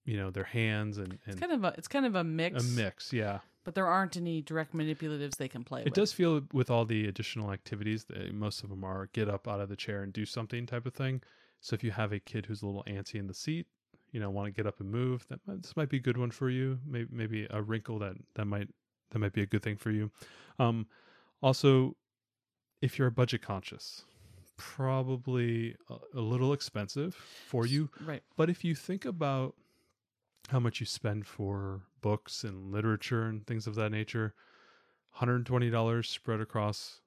you 0.05 0.17
know 0.17 0.31
their 0.31 0.45
hands 0.45 0.99
and 0.99 1.09
and 1.27 1.35
It's 1.35 1.41
kind 1.41 1.53
of 1.53 1.65
a 1.65 1.75
it's 1.79 1.89
kind 1.89 2.07
of 2.07 2.15
a 2.15 2.25
mix, 2.25 2.63
a 2.63 2.77
mix, 2.77 3.13
yeah. 3.13 3.39
but 3.65 3.75
there 3.75 3.87
aren't 3.87 4.17
any 4.17 4.43
direct 4.43 4.75
manipulatives 4.75 5.37
they 5.37 5.49
can 5.49 5.65
play 5.65 5.81
It 5.81 5.87
with. 5.87 5.95
does 5.95 6.13
feel 6.13 6.43
with 6.53 6.71
all 6.71 6.85
the 6.85 7.07
additional 7.07 7.51
activities, 7.53 8.05
that 8.05 8.33
most 8.35 8.63
of 8.63 8.71
them 8.71 8.85
are 8.85 9.09
get 9.13 9.29
up 9.29 9.49
out 9.49 9.61
of 9.61 9.69
the 9.69 9.77
chair 9.77 10.03
and 10.03 10.13
do 10.13 10.25
something 10.25 10.67
type 10.67 10.87
of 10.87 10.95
thing. 10.95 11.23
So 11.61 11.75
if 11.75 11.83
you 11.83 11.91
have 11.93 12.13
a 12.13 12.21
kid 12.21 12.47
who's 12.47 12.61
a 12.63 12.67
little 12.67 12.85
antsy 12.87 13.15
in 13.15 13.27
the 13.27 13.33
seat, 13.35 13.67
you 14.13 14.21
know, 14.21 14.29
want 14.29 14.47
to 14.47 14.53
get 14.53 14.67
up 14.67 14.81
and 14.81 14.91
move, 14.91 15.27
that 15.29 15.41
might, 15.47 15.63
this 15.63 15.77
might 15.77 15.89
be 15.89 15.97
a 15.97 16.01
good 16.01 16.19
one 16.19 16.31
for 16.31 16.51
you. 16.51 16.79
Maybe 16.87 17.09
maybe 17.11 17.47
a 17.51 17.63
wrinkle 17.63 17.99
that 18.01 18.17
that 18.35 18.45
might 18.47 18.69
that 19.11 19.19
might 19.19 19.33
be 19.33 19.43
a 19.43 19.47
good 19.47 19.63
thing 19.63 19.77
for 19.77 19.91
you. 19.91 20.11
Um, 20.59 20.87
also, 21.41 21.97
if 22.83 22.99
you're 22.99 23.11
budget 23.11 23.41
conscious, 23.43 24.05
probably 24.57 25.77
a, 25.89 26.19
a 26.19 26.21
little 26.21 26.53
expensive 26.53 27.15
for 27.15 27.67
you. 27.67 27.89
right. 28.05 28.23
But 28.37 28.51
if 28.51 28.65
you 28.65 28.75
think 28.75 29.05
about 29.05 29.55
how 30.49 30.61
much 30.61 30.81
you 30.81 30.87
spend 30.87 31.27
for 31.27 31.83
books 32.01 32.45
and 32.45 32.71
literature 32.73 33.25
and 33.25 33.47
things 33.47 33.67
of 33.67 33.75
that 33.77 33.91
nature, 33.91 34.35
$120 35.19 36.07
spread 36.07 36.41
across 36.41 37.01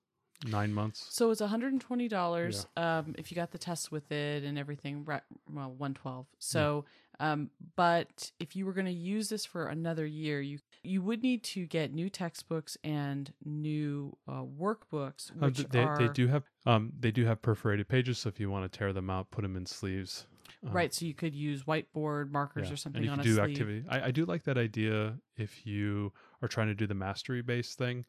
nine 0.45 0.73
months. 0.73 1.05
So 1.09 1.31
it's 1.31 1.41
$120 1.41 2.65
um, 2.77 3.15
if 3.17 3.31
you 3.31 3.35
got 3.35 3.51
the 3.51 3.57
test 3.57 3.91
with 3.91 4.11
it 4.11 4.43
and 4.43 4.57
everything. 4.57 5.03
Right, 5.03 5.21
well, 5.51 5.71
112 5.71 6.27
So, 6.39 6.85
um, 7.19 7.49
but 7.75 8.31
if 8.39 8.55
you 8.55 8.65
were 8.65 8.73
going 8.73 8.85
to 8.85 8.91
use 8.91 9.29
this 9.29 9.45
for 9.45 9.67
another 9.67 10.05
year, 10.05 10.41
you 10.41 10.59
you 10.83 11.01
would 11.01 11.23
need 11.23 11.43
to 11.43 11.65
get 11.65 11.91
new 11.93 12.09
textbooks 12.09 12.77
and 12.83 13.33
new 13.43 14.15
uh, 14.27 14.43
workbooks, 14.43 15.31
Uh, 15.31 15.47
which 15.47 15.57
th- 15.57 15.69
they, 15.69 15.81
are 15.81 15.97
they 15.97 16.07
do 16.09 16.27
have 16.27 16.43
um 16.65 16.93
they 16.99 17.11
do 17.11 17.25
have 17.25 17.41
perforated 17.41 17.87
pages, 17.87 18.19
so 18.19 18.29
if 18.29 18.39
you 18.39 18.49
want 18.51 18.71
to 18.71 18.77
tear 18.77 18.93
them 18.93 19.09
out, 19.09 19.31
put 19.31 19.41
them 19.41 19.55
in 19.55 19.65
sleeves. 19.65 20.27
Um, 20.65 20.73
right. 20.73 20.93
So 20.93 21.05
you 21.05 21.13
could 21.13 21.35
use 21.35 21.63
whiteboard 21.63 22.31
markers 22.31 22.67
yeah, 22.67 22.73
or 22.73 22.77
something 22.77 22.99
and 22.99 23.05
you 23.05 23.11
on 23.11 23.19
a 23.19 23.23
do 23.23 23.35
sleeve. 23.35 23.49
activity. 23.49 23.83
I, 23.89 24.07
I 24.07 24.11
do 24.11 24.25
like 24.25 24.43
that 24.43 24.57
idea 24.57 25.15
if 25.35 25.65
you 25.65 26.13
are 26.41 26.47
trying 26.47 26.67
to 26.67 26.75
do 26.75 26.87
the 26.87 26.95
mastery 26.95 27.41
based 27.41 27.77
thing, 27.77 28.05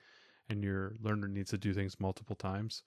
and 0.48 0.62
your 0.62 0.94
learner 1.02 1.28
needs 1.28 1.50
to 1.50 1.58
do 1.58 1.74
things 1.74 2.00
multiple 2.00 2.36
times. 2.36 2.82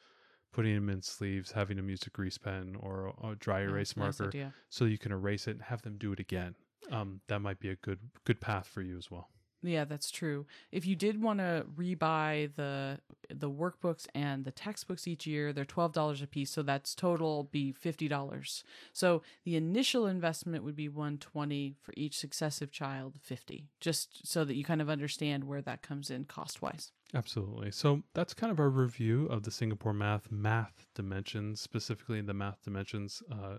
Putting 0.53 0.75
them 0.75 0.89
in 0.89 1.01
sleeves, 1.01 1.51
having 1.51 1.77
them 1.77 1.89
use 1.89 2.03
a 2.05 2.09
grease 2.09 2.37
pen 2.37 2.75
or 2.77 3.13
a, 3.23 3.35
dry 3.35 3.61
erase 3.61 3.95
nice 3.95 4.19
marker, 4.19 4.27
idea. 4.27 4.53
so 4.69 4.83
you 4.83 4.97
can 4.97 5.13
erase 5.13 5.47
it 5.47 5.51
and 5.51 5.61
have 5.61 5.81
them 5.81 5.97
do 5.97 6.11
it 6.11 6.19
again. 6.19 6.55
Um, 6.91 7.21
that 7.29 7.39
might 7.39 7.59
be 7.59 7.69
a 7.69 7.75
good 7.77 7.99
good 8.25 8.41
path 8.41 8.67
for 8.67 8.81
you 8.81 8.97
as 8.97 9.09
well. 9.09 9.29
Yeah, 9.63 9.85
that's 9.85 10.09
true. 10.09 10.47
If 10.71 10.85
you 10.87 10.95
did 10.95 11.21
want 11.21 11.39
to 11.39 11.65
rebuy 11.77 12.55
the 12.55 12.99
the 13.29 13.49
workbooks 13.49 14.07
and 14.15 14.43
the 14.43 14.51
textbooks 14.51 15.07
each 15.07 15.27
year, 15.27 15.53
they're 15.53 15.65
twelve 15.65 15.93
dollars 15.93 16.21
a 16.21 16.27
piece, 16.27 16.49
so 16.49 16.63
that's 16.63 16.95
total 16.95 17.43
be 17.51 17.71
fifty 17.71 18.07
dollars. 18.07 18.63
So 18.91 19.21
the 19.45 19.55
initial 19.55 20.07
investment 20.07 20.63
would 20.63 20.75
be 20.75 20.89
one 20.89 21.17
twenty 21.19 21.75
for 21.81 21.93
each 21.95 22.17
successive 22.17 22.71
child, 22.71 23.17
fifty, 23.21 23.67
just 23.79 24.27
so 24.27 24.43
that 24.45 24.55
you 24.55 24.63
kind 24.63 24.81
of 24.81 24.89
understand 24.89 25.43
where 25.43 25.61
that 25.61 25.83
comes 25.83 26.09
in 26.09 26.25
cost 26.25 26.61
wise. 26.61 26.91
Absolutely. 27.13 27.71
So 27.71 28.03
that's 28.13 28.33
kind 28.33 28.51
of 28.51 28.59
our 28.59 28.69
review 28.69 29.25
of 29.27 29.43
the 29.43 29.51
Singapore 29.51 29.93
Math 29.93 30.31
Math 30.31 30.87
Dimensions, 30.95 31.61
specifically 31.61 32.21
the 32.21 32.33
Math 32.33 32.63
Dimensions 32.63 33.21
uh, 33.31 33.57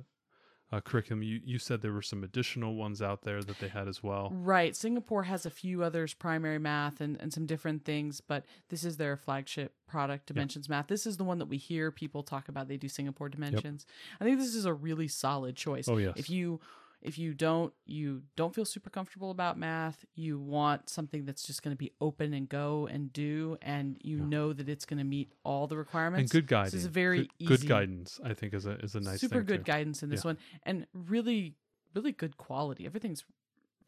uh, 0.73 0.81
curriculum. 0.81 1.23
You 1.23 1.41
you 1.45 1.58
said 1.58 1.82
there 1.82 1.93
were 1.93 2.02
some 2.02 2.25
additional 2.25 2.75
ones 2.75 3.02
out 3.02 3.23
there 3.23 3.43
that 3.43 3.58
they 3.58 3.69
had 3.69 3.89
as 3.89 4.02
well. 4.02 4.30
Right. 4.32 4.75
Singapore 4.75 5.25
has 5.25 5.45
a 5.45 5.50
few 5.50 5.82
others, 5.82 6.15
primary 6.15 6.58
math 6.58 7.00
and, 7.00 7.21
and 7.21 7.32
some 7.32 7.47
different 7.47 7.85
things, 7.85 8.21
but 8.21 8.45
this 8.71 8.85
is 8.85 8.97
their 8.97 9.17
flagship 9.17 9.75
product, 9.87 10.26
Dimensions 10.26 10.69
Math. 10.69 10.87
This 10.87 11.06
is 11.06 11.19
the 11.19 11.25
one 11.25 11.39
that 11.39 11.47
we 11.47 11.58
hear 11.58 11.91
people 11.91 12.23
talk 12.23 12.49
about. 12.49 12.69
They 12.69 12.78
do 12.78 12.89
Singapore 12.89 13.28
Dimensions. 13.28 13.85
I 14.21 14.25
think 14.25 14.39
this 14.39 14.54
is 14.54 14.65
a 14.65 14.73
really 14.73 15.08
solid 15.08 15.54
choice. 15.54 15.89
Oh 15.89 15.99
yes. 15.99 16.15
If 16.17 16.30
you 16.30 16.61
if 17.02 17.19
you 17.19 17.34
don't 17.34 17.73
you 17.84 18.23
don't 18.36 18.54
feel 18.54 18.65
super 18.65 18.88
comfortable 18.91 19.30
about 19.30 19.58
math, 19.58 20.04
you 20.15 20.38
want 20.38 20.88
something 20.88 21.25
that's 21.25 21.43
just 21.45 21.62
going 21.62 21.75
to 21.75 21.78
be 21.78 21.93
open 22.00 22.32
and 22.32 22.49
go 22.49 22.86
and 22.91 23.12
do, 23.12 23.58
and 23.60 23.99
you 24.02 24.19
Yeah. 24.19 24.25
know 24.25 24.52
that 24.52 24.69
it's 24.69 24.84
going 24.84 24.99
to 24.99 25.04
meet 25.04 25.32
all 25.45 25.67
the 25.67 25.76
requirements. 25.76 26.32
and 26.32 26.43
good 26.43 26.49
guidance. 26.49 26.73
This 26.73 26.80
is 26.82 26.86
a 26.86 26.91
very 26.91 27.28
good, 27.38 27.60
good 27.60 27.69
guidance. 27.69 28.21
I 28.25 28.34
think 28.34 28.54
is 28.54 28.67
a 28.67 28.73
is 28.78 28.95
a 28.95 29.00
nice 29.00 29.21
super 29.21 29.36
thing 29.36 29.45
good 29.47 29.65
too. 29.65 29.73
guidance 29.73 30.02
in 30.02 30.08
this 30.10 30.21
Yeah. 30.25 30.28
one, 30.30 30.38
and 30.62 30.86
really 30.95 31.56
really 31.95 32.12
good 32.12 32.36
quality. 32.38 32.86
Everything's 32.86 33.25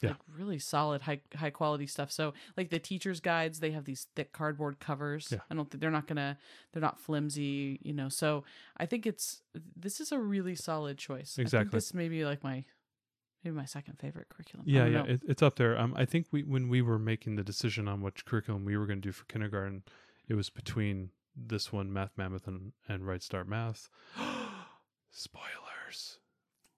Yeah. 0.02 0.10
like 0.10 0.18
really 0.36 0.58
solid 0.58 1.02
high 1.02 1.20
high 1.36 1.50
quality 1.50 1.86
stuff. 1.86 2.10
So 2.12 2.34
like 2.56 2.68
the 2.68 2.78
teachers 2.80 3.20
guides, 3.20 3.60
they 3.60 3.70
have 3.70 3.84
these 3.86 4.08
thick 4.16 4.32
cardboard 4.32 4.78
covers. 4.80 5.28
Yeah. 5.30 5.38
I 5.48 5.54
don't 5.54 5.70
think 5.70 5.80
they're 5.80 5.90
not 5.90 6.06
gonna 6.06 6.36
they're 6.72 6.82
not 6.82 6.98
flimsy, 7.00 7.78
you 7.82 7.94
know. 7.94 8.08
So 8.10 8.44
I 8.76 8.84
think 8.86 9.06
it's 9.06 9.42
this 9.76 10.00
is 10.00 10.12
a 10.12 10.18
really 10.18 10.56
solid 10.56 10.98
choice. 10.98 11.34
I 11.34 11.36
think 11.36 11.46
Exactly. 11.46 11.76
this 11.78 11.94
may 11.94 12.08
be 12.08 12.24
like 12.26 12.42
my 12.44 12.64
maybe 13.44 13.54
my 13.56 13.64
second 13.66 13.98
favorite 13.98 14.28
curriculum. 14.28 14.64
Yeah, 14.66 14.86
yeah, 14.86 15.04
it, 15.04 15.20
it's 15.28 15.42
up 15.42 15.56
there. 15.56 15.78
Um, 15.78 15.94
I 15.96 16.04
think 16.04 16.26
we 16.32 16.42
when 16.42 16.68
we 16.68 16.80
were 16.82 16.98
making 16.98 17.36
the 17.36 17.44
decision 17.44 17.86
on 17.88 18.00
which 18.00 18.24
curriculum 18.24 18.64
we 18.64 18.76
were 18.76 18.86
going 18.86 19.00
to 19.00 19.08
do 19.08 19.12
for 19.12 19.24
kindergarten, 19.26 19.82
it 20.28 20.34
was 20.34 20.50
between 20.50 21.10
this 21.36 21.72
one, 21.72 21.92
Math 21.92 22.12
Mammoth, 22.16 22.46
and, 22.46 22.72
and 22.88 23.06
Right 23.06 23.22
Start 23.22 23.48
Math. 23.48 23.88
Spoilers. 25.10 26.18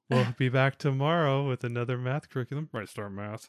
We'll 0.08 0.26
be 0.38 0.48
back 0.48 0.78
tomorrow 0.78 1.48
with 1.48 1.64
another 1.64 1.98
math 1.98 2.28
curriculum, 2.28 2.68
Right 2.72 2.88
Start 2.88 3.12
Math. 3.12 3.48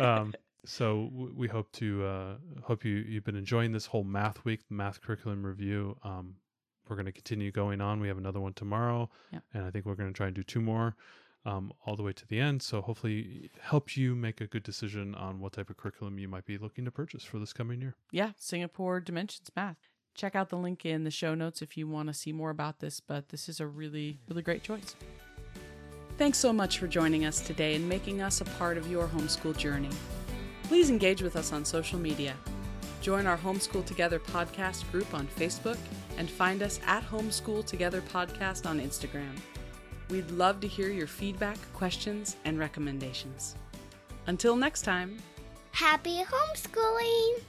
Um, 0.00 0.32
so 0.64 1.10
w- 1.12 1.34
we 1.36 1.48
hope 1.48 1.70
to 1.72 2.04
uh, 2.04 2.34
hope 2.62 2.84
you 2.84 2.94
you've 2.94 3.24
been 3.24 3.36
enjoying 3.36 3.72
this 3.72 3.86
whole 3.86 4.04
math 4.04 4.44
week, 4.44 4.60
math 4.70 5.02
curriculum 5.02 5.44
review. 5.44 5.96
Um, 6.02 6.36
we're 6.88 6.96
going 6.96 7.06
to 7.06 7.12
continue 7.12 7.50
going 7.50 7.80
on. 7.80 8.00
We 8.00 8.08
have 8.08 8.18
another 8.18 8.40
one 8.40 8.52
tomorrow, 8.54 9.10
Yeah. 9.32 9.40
and 9.52 9.64
I 9.64 9.70
think 9.70 9.84
we're 9.84 9.94
going 9.94 10.10
to 10.10 10.16
try 10.16 10.26
and 10.26 10.34
do 10.36 10.42
two 10.42 10.60
more, 10.60 10.96
um, 11.44 11.72
all 11.84 11.96
the 11.96 12.02
way 12.02 12.12
to 12.12 12.26
the 12.26 12.40
end. 12.40 12.62
So 12.62 12.80
hopefully, 12.80 13.50
help 13.60 13.96
you 13.96 14.14
make 14.14 14.40
a 14.40 14.46
good 14.46 14.62
decision 14.62 15.14
on 15.14 15.40
what 15.40 15.52
type 15.52 15.70
of 15.70 15.76
curriculum 15.76 16.18
you 16.18 16.28
might 16.28 16.46
be 16.46 16.58
looking 16.58 16.84
to 16.84 16.90
purchase 16.90 17.24
for 17.24 17.38
this 17.38 17.52
coming 17.52 17.80
year. 17.80 17.94
yeah, 18.12 18.30
Singapore 18.36 19.00
Dimensions 19.00 19.50
Math. 19.56 19.76
Check 20.14 20.36
out 20.36 20.48
the 20.48 20.56
link 20.56 20.86
in 20.86 21.02
the 21.02 21.10
show 21.10 21.34
notes 21.34 21.60
if 21.60 21.76
you 21.76 21.88
want 21.88 22.08
to 22.08 22.14
see 22.14 22.32
more 22.32 22.50
about 22.50 22.78
this, 22.78 23.00
but 23.00 23.30
this 23.30 23.48
is 23.48 23.58
a 23.58 23.66
really, 23.66 24.20
really 24.28 24.42
great 24.42 24.62
choice. 24.62 24.94
Thanks 26.16 26.38
so 26.38 26.52
much 26.52 26.78
for 26.78 26.86
joining 26.86 27.24
us 27.24 27.40
today 27.40 27.74
and 27.74 27.88
making 27.88 28.22
us 28.22 28.40
a 28.40 28.44
part 28.44 28.78
of 28.78 28.88
your 28.88 29.08
homeschool 29.08 29.56
journey. 29.56 29.90
Please 30.64 30.88
engage 30.88 31.20
with 31.20 31.34
us 31.34 31.52
on 31.52 31.64
social 31.64 31.98
media. 31.98 32.34
Join 33.00 33.26
our 33.26 33.36
Homeschool 33.36 33.84
Together 33.84 34.20
podcast 34.20 34.90
group 34.92 35.12
on 35.12 35.26
Facebook 35.26 35.76
and 36.16 36.30
find 36.30 36.62
us 36.62 36.78
at 36.86 37.02
Homeschool 37.04 37.66
Together 37.66 38.00
Podcast 38.00 38.64
on 38.64 38.80
Instagram. 38.80 39.34
We'd 40.10 40.30
love 40.30 40.60
to 40.60 40.68
hear 40.68 40.90
your 40.90 41.06
feedback, 41.06 41.56
questions, 41.72 42.36
and 42.44 42.58
recommendations. 42.58 43.56
Until 44.26 44.56
next 44.56 44.82
time. 44.82 45.18
Happy 45.72 46.22
homeschooling! 46.22 47.40